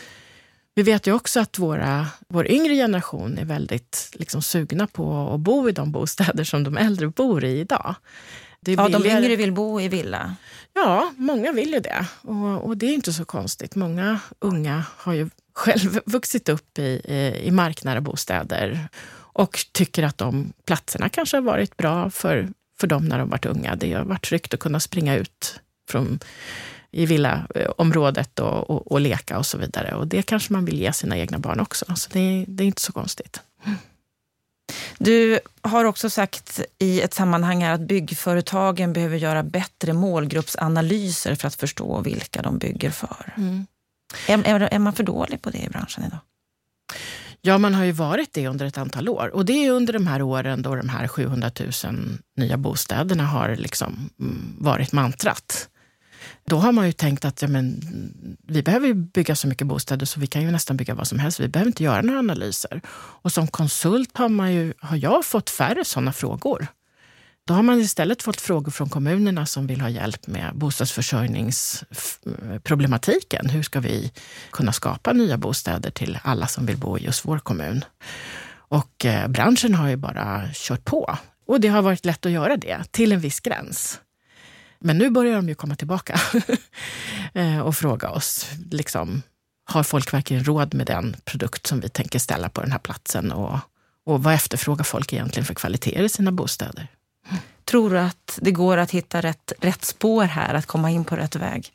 [0.76, 5.40] vi vet ju också att våra, vår yngre generation är väldigt liksom, sugna på att
[5.40, 7.94] bo i de bostäder som de äldre bor i idag
[8.72, 10.36] ja, de yngre vill bo i villa.
[10.74, 12.06] Ja, många vill ju det.
[12.20, 13.74] Och, och det är inte så konstigt.
[13.74, 18.88] Många unga har ju själv vuxit upp i, i, i marknära bostäder
[19.34, 22.48] och tycker att de platserna kanske har varit bra för,
[22.80, 23.76] för dem när de varit unga.
[23.76, 26.18] Det har varit tryggt att kunna springa ut från
[26.90, 29.94] i villaområdet och, och, och, leka och så vidare.
[29.94, 31.84] Och det kanske man vill ge sina egna barn också.
[31.96, 33.40] Så det, det är inte så konstigt.
[35.04, 41.48] Du har också sagt i ett sammanhang här att byggföretagen behöver göra bättre målgruppsanalyser för
[41.48, 43.34] att förstå vilka de bygger för.
[43.36, 43.66] Mm.
[44.28, 46.18] Är, är, är man för dålig på det i branschen idag?
[47.40, 49.30] Ja, man har ju varit det under ett antal år.
[49.34, 51.50] Och det är under de här åren då de här 700
[51.84, 51.94] 000
[52.36, 55.68] nya bostäderna har liksom mm, varit mantrat.
[56.46, 57.80] Då har man ju tänkt att ja, men,
[58.46, 61.40] vi behöver bygga så mycket bostäder så vi kan ju nästan bygga vad som helst.
[61.40, 62.80] Vi behöver inte göra några analyser.
[63.22, 66.66] Och som konsult har, man ju, har jag fått färre sådana frågor.
[67.46, 73.48] Då har man istället fått frågor från kommunerna som vill ha hjälp med bostadsförsörjningsproblematiken.
[73.48, 74.12] Hur ska vi
[74.50, 77.84] kunna skapa nya bostäder till alla som vill bo i just vår kommun?
[78.68, 81.18] Och eh, branschen har ju bara kört på.
[81.46, 84.00] Och det har varit lätt att göra det, till en viss gräns.
[84.84, 86.20] Men nu börjar de ju komma tillbaka
[87.34, 89.22] eh, och fråga oss, liksom,
[89.64, 93.32] har folk verkligen råd med den produkt som vi tänker ställa på den här platsen?
[93.32, 93.58] Och,
[94.06, 96.88] och vad efterfrågar folk egentligen för kvaliteter i sina bostäder?
[97.64, 101.16] Tror du att det går att hitta rätt, rätt spår här, att komma in på
[101.16, 101.72] rätt väg?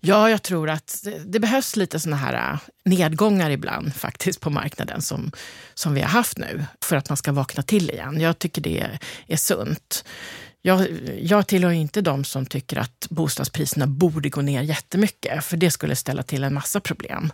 [0.00, 4.50] Ja, jag tror att det, det behövs lite såna här äh, nedgångar ibland faktiskt på
[4.50, 5.32] marknaden som,
[5.74, 8.20] som vi har haft nu för att man ska vakna till igen.
[8.20, 10.04] Jag tycker det är, är sunt.
[10.66, 10.88] Jag,
[11.20, 15.96] jag tillhör inte de som tycker att bostadspriserna borde gå ner jättemycket, för det skulle
[15.96, 17.32] ställa till en massa problem.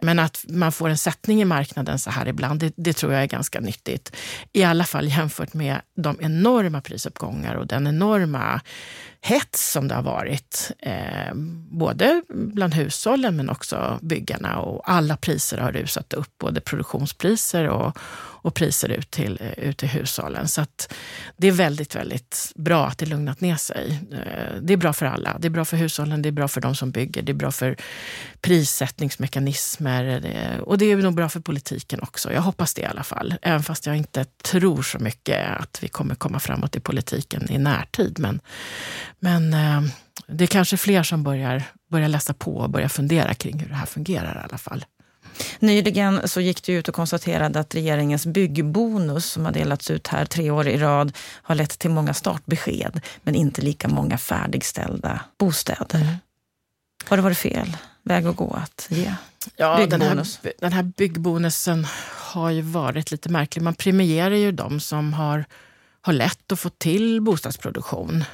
[0.00, 3.22] Men att man får en sättning i marknaden så här ibland, det, det tror jag
[3.22, 4.16] är ganska nyttigt.
[4.52, 8.60] I alla fall jämfört med de enorma prisuppgångar och den enorma
[9.20, 11.34] hets som det har varit, eh,
[11.70, 14.58] både bland hushållen men också byggarna.
[14.58, 17.98] Och alla priser har rusat upp, både produktionspriser och,
[18.42, 20.48] och priser ut till, eh, ut till hushållen.
[20.48, 20.66] Så
[21.36, 24.00] det är väldigt, väldigt bra att det lugnat ner sig.
[24.12, 25.36] Eh, det är bra för alla.
[25.38, 27.52] Det är bra för hushållen, det är bra för de som bygger, det är bra
[27.52, 27.76] för
[28.40, 32.32] prissättningsmekanismer eh, och det är nog bra för politiken också.
[32.32, 33.34] Jag hoppas det i alla fall.
[33.42, 37.58] Även fast jag inte tror så mycket att vi kommer komma framåt i politiken i
[37.58, 38.18] närtid.
[38.18, 38.40] Men,
[39.18, 39.50] men
[40.26, 43.74] det är kanske fler som börjar, börjar läsa på och börjar fundera kring hur det
[43.74, 44.84] här fungerar i alla fall.
[45.58, 50.24] Nyligen så gick du ut och konstaterade att regeringens byggbonus som har delats ut här
[50.24, 56.00] tre år i rad har lett till många startbesked men inte lika många färdigställda bostäder.
[56.00, 56.14] Mm.
[57.04, 59.14] Har det varit fel väg att gå att ge
[59.56, 60.26] ja, den här,
[60.60, 63.62] den här byggbonusen har ju varit lite märklig.
[63.62, 65.44] Man premierar ju de som har,
[66.00, 68.24] har lätt att få till bostadsproduktion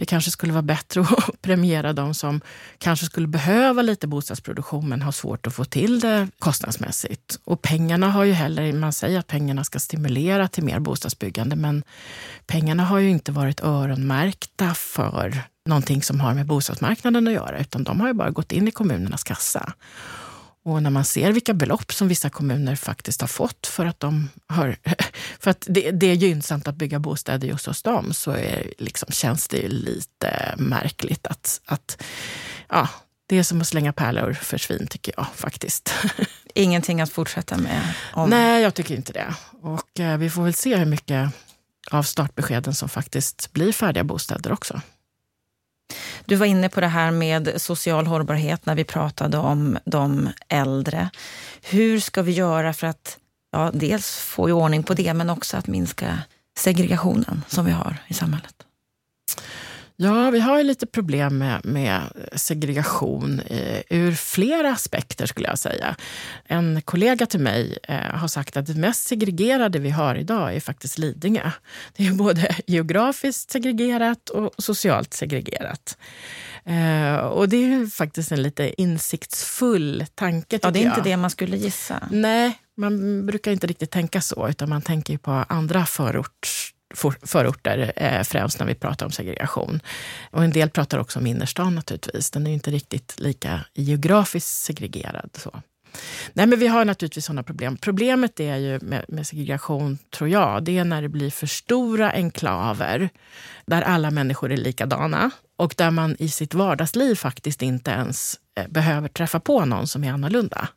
[0.00, 2.40] det kanske skulle vara bättre att premiera de som
[2.78, 7.38] kanske skulle behöva lite bostadsproduktion men har svårt att få till det kostnadsmässigt.
[7.44, 11.82] Och pengarna har ju heller, man säger att pengarna ska stimulera till mer bostadsbyggande, men
[12.46, 17.84] pengarna har ju inte varit öronmärkta för någonting som har med bostadsmarknaden att göra, utan
[17.84, 19.72] de har ju bara gått in i kommunernas kassa.
[20.64, 24.28] Och när man ser vilka belopp som vissa kommuner faktiskt har fått för att, de
[24.46, 24.76] har,
[25.38, 29.12] för att det, det är gynnsamt att bygga bostäder just hos dem, så är, liksom,
[29.12, 32.02] känns det lite märkligt att, att
[32.68, 32.88] ja,
[33.26, 35.94] det är som att slänga pärlor för svin, tycker jag faktiskt.
[36.54, 37.94] Ingenting att fortsätta med?
[38.12, 38.30] Om...
[38.30, 39.34] Nej, jag tycker inte det.
[39.62, 41.30] Och eh, vi får väl se hur mycket
[41.90, 44.80] av startbeskeden som faktiskt blir färdiga bostäder också.
[46.24, 51.10] Du var inne på det här med social hållbarhet när vi pratade om de äldre.
[51.62, 53.18] Hur ska vi göra för att
[53.52, 56.18] ja, dels få i ordning på det men också att minska
[56.58, 58.54] segregationen som vi har i samhället?
[60.02, 62.00] Ja, vi har ju lite problem med, med
[62.32, 65.96] segregation eh, ur flera aspekter skulle jag säga.
[66.44, 70.60] En kollega till mig eh, har sagt att det mest segregerade vi har idag är
[70.60, 71.50] faktiskt Lidingö.
[71.96, 75.98] Det är både geografiskt segregerat och socialt segregerat.
[76.64, 80.58] Eh, och det är faktiskt en lite insiktsfull tanke.
[80.62, 80.90] Ja, det är jag.
[80.90, 82.08] inte det man skulle gissa.
[82.10, 86.69] Nej, man brukar inte riktigt tänka så, utan man tänker på andra förorts
[87.22, 89.80] förorter, eh, främst när vi pratar om segregation.
[90.30, 92.30] Och en del pratar också om innerstan naturligtvis.
[92.30, 95.30] Den är inte riktigt lika geografiskt segregerad.
[95.34, 95.62] Så.
[96.32, 97.76] Nej, men vi har naturligtvis sådana problem.
[97.76, 102.10] Problemet är ju med, med, segregation, tror jag, det är när det blir för stora
[102.10, 103.08] enklaver
[103.66, 108.68] där alla människor är likadana och där man i sitt vardagsliv faktiskt inte ens eh,
[108.68, 110.68] behöver träffa på någon som är annorlunda.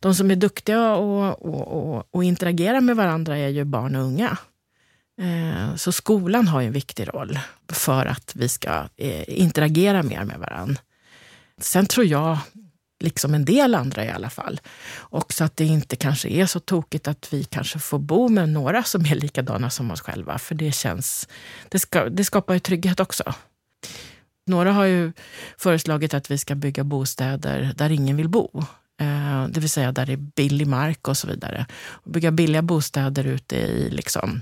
[0.00, 4.02] De som är duktiga och, och, och, och interagerar med varandra är ju barn och
[4.02, 4.38] unga.
[5.20, 7.38] Eh, så skolan har en viktig roll
[7.72, 10.80] för att vi ska eh, interagera mer med varandra.
[11.58, 12.38] Sen tror jag,
[13.00, 14.60] liksom en del andra i alla fall,
[15.00, 18.82] också att det inte kanske är så tokigt att vi kanske får bo med några
[18.82, 20.38] som är likadana som oss själva.
[20.38, 21.28] För det känns,
[21.68, 23.34] det, ska, det skapar ju trygghet också.
[24.46, 25.12] Några har ju
[25.58, 28.64] föreslagit att vi ska bygga bostäder där ingen vill bo.
[29.00, 31.66] Eh, det vill säga där det är billig mark och så vidare.
[32.04, 34.40] Bygga billiga bostäder ute i liksom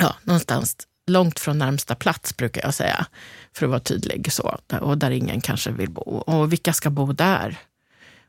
[0.00, 3.06] ja, någonstans långt från närmsta plats, brukar jag säga,
[3.52, 4.32] för att vara tydlig.
[4.32, 6.02] så Och där ingen kanske vill bo.
[6.02, 7.58] Och vilka ska bo där?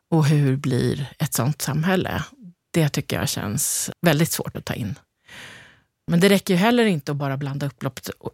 [0.09, 2.23] Och hur blir ett sånt samhälle?
[2.73, 4.95] Det tycker jag känns väldigt svårt att ta in.
[6.07, 7.69] Men det räcker ju heller inte att bara blanda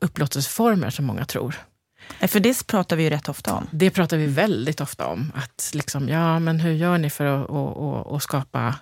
[0.02, 1.56] upplåtelseformer som många tror.
[2.28, 3.68] För det pratar vi ju rätt ofta om.
[3.72, 5.32] Det pratar vi väldigt ofta om.
[5.36, 8.76] Att liksom, ja, men hur gör ni för att, att, att, att skapa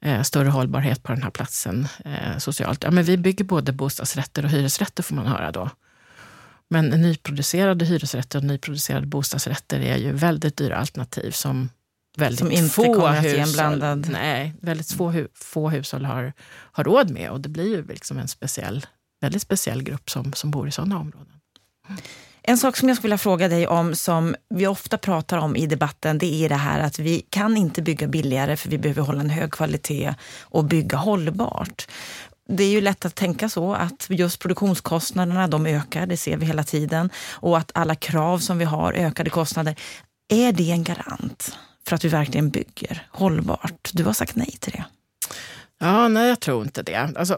[0.00, 2.84] eh, större hållbarhet på den här platsen eh, socialt?
[2.84, 5.70] Ja, men vi bygger både bostadsrätter och hyresrätter, får man höra då.
[6.68, 11.68] Men nyproducerade hyresrätter och nyproducerade bostadsrätter är ju väldigt dyra alternativ som
[12.16, 14.08] väldigt som inte få kommer att hushåll, blandad...
[14.10, 17.30] Nej, väldigt få, få hushåll har, har råd med.
[17.30, 18.86] Och det blir ju liksom en speciell,
[19.20, 21.40] väldigt speciell grupp som, som bor i sådana områden.
[22.42, 25.66] En sak som jag skulle vilja fråga dig om, som vi ofta pratar om i
[25.66, 29.20] debatten, det är det här att vi kan inte bygga billigare för vi behöver hålla
[29.20, 31.88] en hög kvalitet och bygga hållbart.
[32.48, 36.46] Det är ju lätt att tänka så, att just produktionskostnaderna de ökar, det ser vi
[36.46, 37.10] hela tiden.
[37.30, 39.76] Och att alla krav som vi har, ökade kostnader.
[40.28, 43.90] Är det en garant för att vi verkligen bygger hållbart?
[43.92, 44.84] Du har sagt nej till det.
[45.84, 47.12] Ja, nej, jag tror inte det.
[47.16, 47.34] Alltså,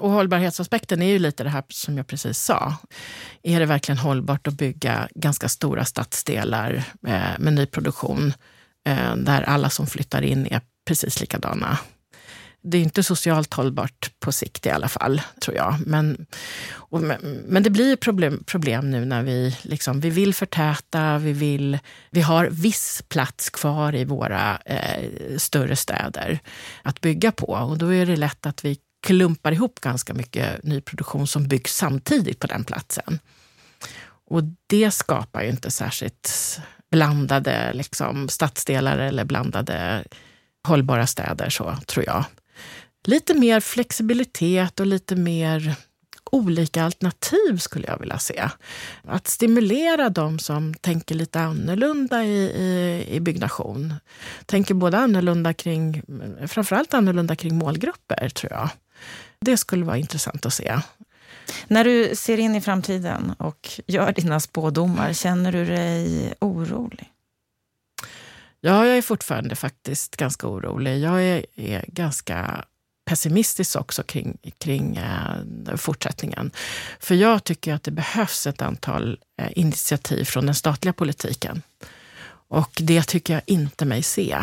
[0.00, 2.74] och hållbarhetsaspekten är ju lite det här som jag precis sa.
[3.42, 8.32] Är det verkligen hållbart att bygga ganska stora stadsdelar eh, med nyproduktion
[8.88, 11.78] eh, där alla som flyttar in är precis likadana?
[12.62, 15.76] Det är inte socialt hållbart på sikt i alla fall, tror jag.
[15.86, 16.26] Men,
[16.72, 17.02] och,
[17.46, 21.78] men det blir problem, problem nu när vi, liksom, vi vill förtäta, vi, vill,
[22.10, 26.38] vi har viss plats kvar i våra eh, större städer
[26.82, 27.46] att bygga på.
[27.46, 32.38] Och då är det lätt att vi klumpar ihop ganska mycket nyproduktion som byggs samtidigt
[32.38, 33.18] på den platsen.
[34.26, 40.04] Och det skapar ju inte särskilt blandade liksom, stadsdelar eller blandade
[40.68, 42.24] hållbara städer, så tror jag
[43.04, 45.76] lite mer flexibilitet och lite mer
[46.32, 48.48] olika alternativ skulle jag vilja se.
[49.04, 53.94] Att stimulera de som tänker lite annorlunda i, i, i byggnation.
[54.46, 56.02] Tänker både annorlunda kring,
[56.46, 58.68] framförallt annorlunda kring målgrupper tror jag.
[59.40, 60.78] Det skulle vara intressant att se.
[61.66, 67.08] När du ser in i framtiden och gör dina spådomar, känner du dig orolig?
[68.60, 70.98] Ja, jag är fortfarande faktiskt ganska orolig.
[70.98, 72.64] Jag är, är ganska
[73.12, 76.50] pessimistisk också kring, kring eh, fortsättningen.
[77.00, 81.62] För jag tycker att det behövs ett antal eh, initiativ från den statliga politiken.
[82.48, 84.36] Och det tycker jag inte mig se.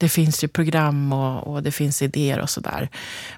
[0.00, 2.88] Det finns ju program och, och det finns idéer och sådär.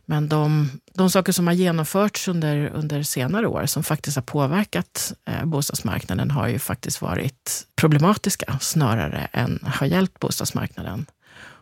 [0.06, 5.12] Men de, de saker som har genomförts under, under senare år som faktiskt har påverkat
[5.26, 11.06] eh, bostadsmarknaden har ju faktiskt varit problematiska snarare än har hjälpt bostadsmarknaden.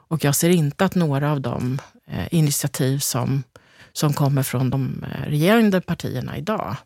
[0.08, 3.42] Och jag ser inte att några av de eh, initiativ som,
[3.92, 6.76] som kommer från de eh, regerande partierna idag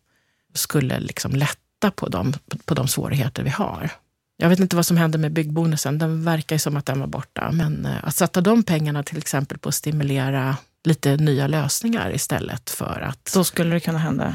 [0.54, 2.32] skulle liksom lätta på de,
[2.64, 3.90] på de svårigheter vi har.
[4.36, 5.98] Jag vet inte vad som hände med byggbonusen.
[5.98, 7.50] Den verkar ju som att den var borta.
[7.52, 12.70] Men eh, att sätta de pengarna till exempel på att stimulera lite nya lösningar istället
[12.70, 13.28] för att...
[13.28, 14.34] Så skulle det kunna hända?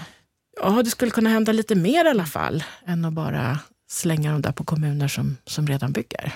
[0.61, 3.59] Ja, det skulle kunna hända lite mer i alla fall än att bara
[3.89, 6.33] slänga dem där på kommuner som, som redan bygger.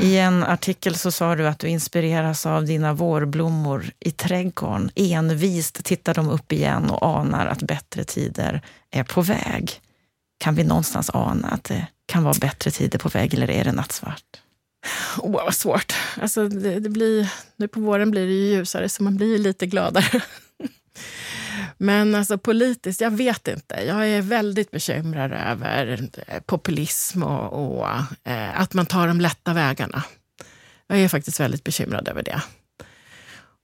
[0.00, 4.90] I en artikel så sa du att du inspireras av dina vårblommor i trädgården.
[4.94, 9.80] Envist tittar de upp igen och anar att bättre tider är på väg.
[10.38, 13.72] Kan vi någonstans ana att det kan vara bättre tider på väg eller är det
[13.72, 14.24] nattsvart?
[15.18, 15.94] Åh, oh, vad svårt.
[16.20, 19.66] Alltså, det, det, blir, nu på våren blir det ju ljusare så man blir lite
[19.66, 20.20] gladare.
[21.78, 23.74] Men alltså politiskt, jag vet inte.
[23.86, 27.88] Jag är väldigt bekymrad över eh, populism och, och
[28.24, 30.04] eh, att man tar de lätta vägarna.
[30.86, 32.42] Jag är faktiskt väldigt bekymrad över det.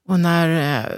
[0.09, 0.93] Och när eh,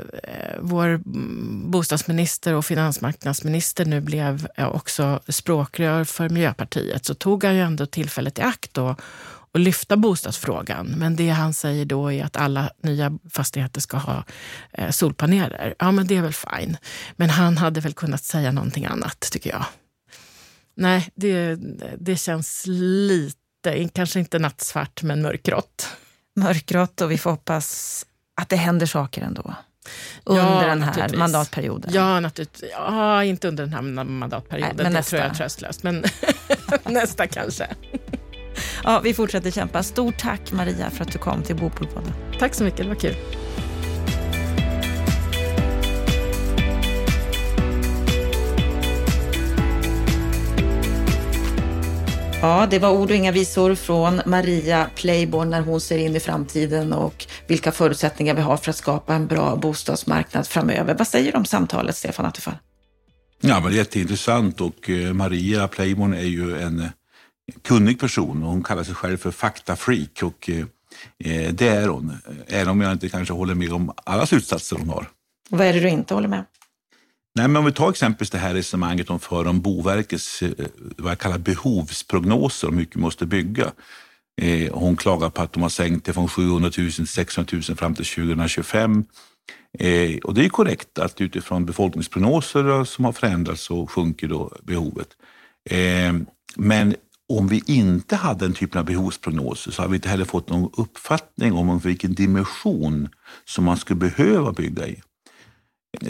[0.60, 7.54] vår mm, bostadsminister och finansmarknadsminister nu blev eh, också språkrör för Miljöpartiet så tog han
[7.54, 9.00] ju ändå tillfället i akt och,
[9.56, 10.86] och lyfta bostadsfrågan.
[10.86, 14.24] Men det han säger då är att alla nya fastigheter ska ha
[14.72, 15.74] eh, solpaneler.
[15.78, 16.76] Ja, men det är väl fine.
[17.16, 19.64] Men han hade väl kunnat säga någonting annat, tycker jag.
[20.74, 21.58] Nej, det,
[21.98, 25.88] det känns lite, kanske inte nattsvart, men mörkgrått.
[26.36, 28.06] Mörkgrått och vi får hoppas
[28.40, 29.54] att det händer saker ändå
[30.24, 31.90] under ja, den här mandatperioden?
[31.94, 32.70] Ja, naturligtvis.
[32.72, 34.76] Ja, inte under den här mandatperioden.
[34.76, 35.10] Nej, men det nästa.
[35.10, 35.82] tror jag är tröstlöst.
[35.82, 36.04] Men
[36.84, 37.68] nästa kanske.
[38.88, 39.82] Ja, vi fortsätter kämpa.
[39.82, 42.12] Stort tack Maria för att du kom till Bopolpodden.
[42.38, 43.14] Tack så mycket, det var kul.
[52.42, 56.20] Ja, det var ord och inga visor från Maria Playborn när hon ser in i
[56.20, 60.94] framtiden och vilka förutsättningar vi har för att skapa en bra bostadsmarknad framöver.
[60.94, 62.54] Vad säger du om samtalet, Stefan Attefall?
[63.40, 66.86] Ja, men det är jätteintressant och eh, Maria Playborn är ju en eh,
[67.62, 72.12] kunnig person och hon kallar sig själv för faktafreak och eh, det är hon.
[72.46, 75.08] Även om jag inte kanske håller med om alla slutsatser hon har.
[75.48, 76.44] Vad är det du inte håller med?
[77.34, 80.42] Nej, men om vi tar exempelvis det här resonemanget om för om Boverkets
[80.96, 83.72] vad jag kallar behovsprognoser om hur mycket vi måste bygga.
[84.42, 87.76] Eh, hon klagar på att de har sänkt det från 700 000 till 600 000
[87.76, 89.04] fram till 2025.
[89.78, 95.08] Eh, och det är korrekt att utifrån befolkningsprognoser som har förändrats så sjunker då behovet.
[95.70, 96.14] Eh,
[96.56, 96.94] men
[97.28, 100.70] om vi inte hade den typen av behovsprognoser så hade vi inte heller fått någon
[100.76, 103.08] uppfattning om vilken dimension
[103.44, 105.02] som man skulle behöva bygga i.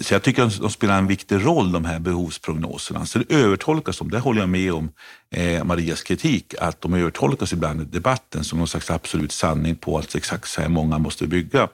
[0.01, 3.07] Så jag tycker att de spelar en viktig roll, de här behovsprognoserna.
[3.07, 4.91] Så det övertolkas, de, det håller jag med om
[5.31, 9.99] eh, Marias kritik, att de övertolkas ibland i debatten som någon slags absolut sanning på
[9.99, 11.69] att exakt så här många måste bygga.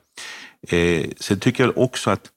[0.69, 2.31] Eh, sen tycker jag också att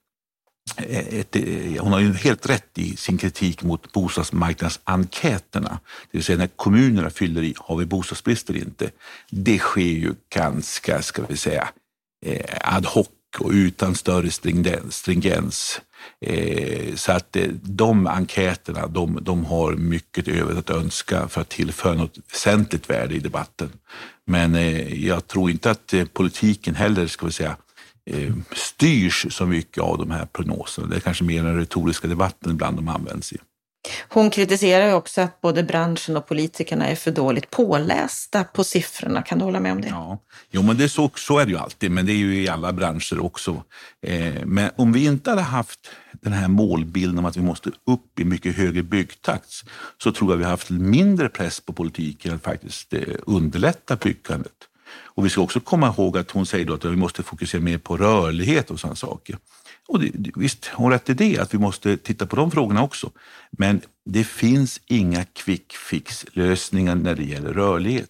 [0.78, 5.80] Eh, ett, eh, hon har ju helt rätt i sin kritik mot bostadsmarknadsenkäterna.
[6.12, 8.92] Det vill säga när kommunerna fyller i, har vi bostadsbrist eller inte?
[9.30, 11.70] Det sker ju ganska, ska vi säga,
[12.26, 13.08] eh, ad hoc
[13.40, 14.32] och utan större
[14.90, 15.82] stringens.
[16.22, 21.50] Eh, så att eh, de enkäterna, de, de har mycket övrigt att önska för att
[21.50, 23.70] tillföra något väsentligt värde i debatten.
[24.26, 27.58] Men eh, jag tror inte att politiken heller, ska vi säga,
[28.52, 30.88] styrs så mycket av de här prognoserna.
[30.88, 33.38] Det är kanske mer den retoriska debatten ibland de används i.
[34.10, 39.22] Hon kritiserar ju också att både branschen och politikerna är för dåligt pålästa på siffrorna.
[39.22, 39.88] Kan du hålla med om det?
[39.88, 40.20] Ja,
[40.52, 42.74] jo, men det så, så är det ju alltid, men det är ju i alla
[42.74, 43.64] branscher också.
[44.02, 45.80] Eh, men om vi inte hade haft
[46.22, 49.50] den här målbilden om att vi måste upp i mycket högre byggtakt
[50.04, 54.54] så tror jag vi har haft mindre press på politiken att faktiskt eh, underlätta byggandet.
[55.16, 57.98] Och vi ska också komma ihåg att hon säger att vi måste fokusera mer på
[57.98, 59.38] rörlighet och sådana saker.
[59.88, 62.84] Och det, visst, hon har rätt i det, att vi måste titta på de frågorna
[62.84, 63.12] också.
[63.52, 68.10] Men det finns inga quick fix-lösningar när det gäller rörlighet.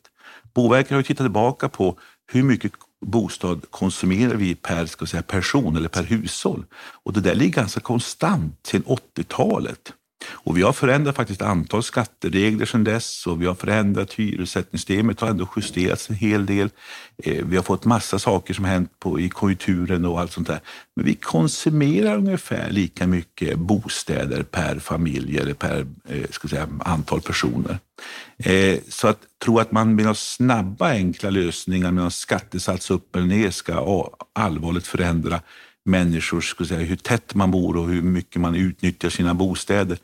[0.54, 2.00] Boverket har tittat tillbaka på
[2.32, 2.72] hur mycket
[3.06, 6.66] bostad konsumerar vi per ska säga, person eller per hushåll.
[7.04, 9.94] Och det där ligger ganska konstant sedan 80-talet.
[10.28, 15.28] Och vi har förändrat faktiskt antal skatteregler sedan dess och vi har förändrat hyressättningssystemet har
[15.28, 16.70] ändå justerats en hel del.
[17.24, 20.60] Eh, vi har fått massa saker som hänt på, i konjunkturen och allt sånt där.
[20.96, 27.22] Men vi konsumerar ungefär lika mycket bostäder per familj eller per eh, ska säga, antal
[27.22, 27.80] personer.
[28.38, 33.16] Eh, så att tro att man med några snabba enkla lösningar med någon skattesats upp
[33.16, 35.42] eller ner ska allvarligt förändra
[35.86, 39.98] människors, ska säga, hur tätt man bor och hur mycket man utnyttjar sina bostäder.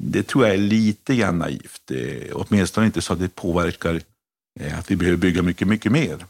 [0.00, 1.90] Det tror jag är lite grann naivt.
[1.90, 4.00] Eh, åtminstone inte så att det påverkar
[4.60, 6.24] eh, att vi behöver bygga mycket, mycket mer.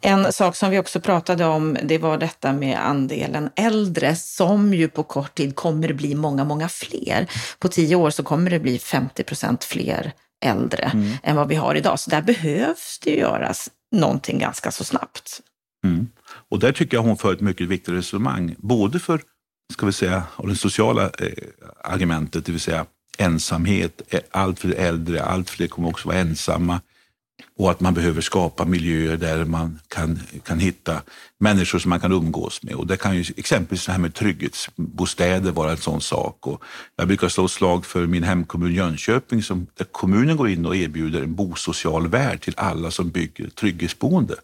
[0.00, 4.88] En sak som vi också pratade om, det var detta med andelen äldre som ju
[4.88, 7.30] på kort tid kommer bli många, många fler.
[7.58, 10.12] På tio år så kommer det bli 50 procent fler
[10.44, 11.12] äldre mm.
[11.22, 12.00] än vad vi har idag.
[12.00, 15.40] Så där behövs det göras någonting ganska så snabbt.
[15.84, 16.08] Mm.
[16.50, 19.20] Och där tycker jag hon för ett mycket viktigt resonemang, både för
[19.72, 21.32] ska vi säga, och det sociala eh,
[21.84, 22.86] argumentet, det vill säga
[23.18, 26.80] ensamhet, eh, allt fler äldre, allt fler kommer också vara ensamma
[27.58, 31.02] och att man behöver skapa miljöer där man kan, kan hitta
[31.38, 32.74] människor som man kan umgås med.
[32.74, 36.46] Och det kan ju exempelvis det här med trygghetsbostäder vara en sån sak.
[36.46, 36.62] Och
[36.96, 41.22] jag brukar slå slag för min hemkommun Jönköping som, där kommunen går in och erbjuder
[41.22, 44.34] en bosocial värld till alla som bygger trygghetsboende.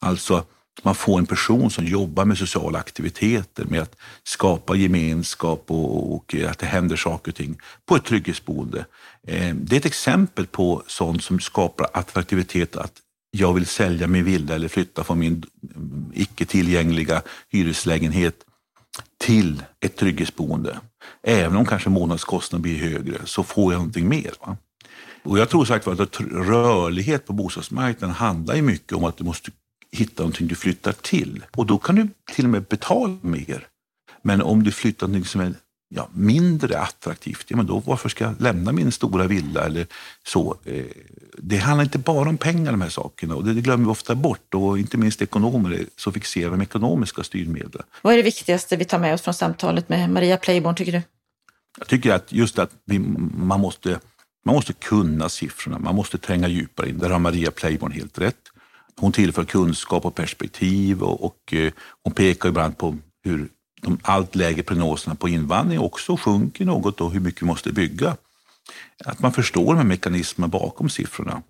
[0.00, 0.44] Alltså
[0.84, 6.34] man får en person som jobbar med sociala aktiviteter, med att skapa gemenskap och, och
[6.48, 8.86] att det händer saker och ting på ett trygghetsboende.
[9.26, 12.92] Eh, det är ett exempel på sånt som skapar attraktivitet att
[13.30, 15.44] jag vill sälja min villa eller flytta från min
[16.14, 18.34] icke tillgängliga hyreslägenhet
[19.18, 20.80] till ett trygghetsboende.
[21.22, 24.32] Även om kanske månadskostnaden blir högre så får jag någonting mer.
[24.40, 24.56] Va?
[25.22, 29.50] Och jag tror sagt att rörlighet på bostadsmarknaden handlar ju mycket om att du måste
[29.92, 31.44] hitta någonting du flyttar till.
[31.56, 33.66] Och då kan du till och med betala mer.
[34.22, 35.54] Men om du flyttar någonting som är
[35.88, 39.86] ja, mindre attraktivt, ja, men då varför ska jag lämna min stora villa eller
[40.26, 40.56] så?
[40.64, 40.84] Eh,
[41.38, 44.54] det handlar inte bara om pengar de här sakerna och det glömmer vi ofta bort
[44.54, 47.82] och inte minst ekonomer är så fixerade med ekonomiska styrmedel.
[48.02, 51.02] Vad är det viktigaste vi tar med oss från samtalet med Maria Playborn tycker du?
[51.78, 54.00] Jag tycker att just att vi, man, måste,
[54.44, 56.98] man måste kunna siffrorna, man måste tränga djupare in.
[56.98, 58.52] Där har Maria Playborn helt rätt.
[58.98, 61.72] Hon tillför kunskap och perspektiv och, och eh,
[62.04, 63.48] hon pekar ibland på hur
[63.80, 68.16] de allt lägre prognoserna på invandring också sjunker något och hur mycket vi måste bygga.
[69.04, 71.42] Att man förstår de här mekanismerna bakom siffrorna.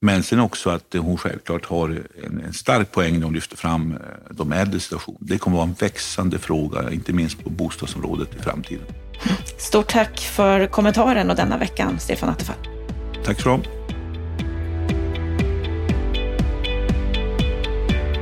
[0.00, 3.92] Men sen också att hon självklart har en, en stark poäng när hon lyfter fram
[3.92, 3.98] eh,
[4.30, 5.16] de äldres situation.
[5.20, 8.86] Det kommer vara en växande fråga, inte minst på bostadsområdet i framtiden.
[9.58, 12.56] Stort tack för kommentaren och denna veckan, Stefan Attefall.
[13.24, 13.83] Tack så mycket.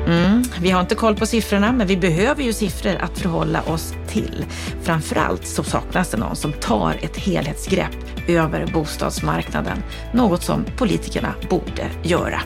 [0.07, 3.95] Mm, vi har inte koll på siffrorna, men vi behöver ju siffror att förhålla oss
[4.09, 4.45] till.
[4.83, 7.97] Framförallt så saknas det någon som tar ett helhetsgrepp
[8.29, 9.83] över bostadsmarknaden,
[10.13, 12.41] något som politikerna borde göra.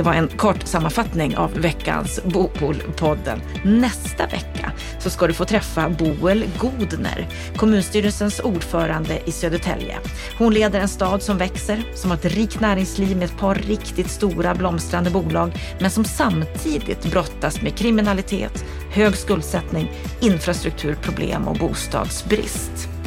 [0.00, 3.40] Det var en kort sammanfattning av veckans Bopolpodden.
[3.64, 9.98] Nästa vecka så ska du få träffa Boel Godner, kommunstyrelsens ordförande i Södertälje.
[10.38, 14.10] Hon leder en stad som växer, som har ett rikt näringsliv med ett par riktigt
[14.10, 19.90] stora blomstrande bolag, men som samtidigt brottas med kriminalitet, hög skuldsättning,
[20.20, 22.99] infrastrukturproblem och bostadsbrist.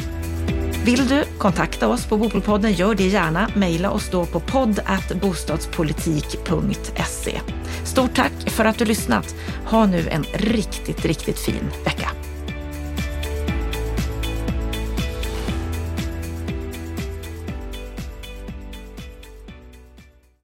[0.85, 3.49] Vill du kontakta oss på Bopolpodden, gör det gärna.
[3.55, 4.79] Mejla oss då på podd
[5.21, 7.39] bostadspolitik.se.
[7.85, 9.35] Stort tack för att du lyssnat.
[9.65, 12.22] Ha nu en riktigt, riktigt fin vecka.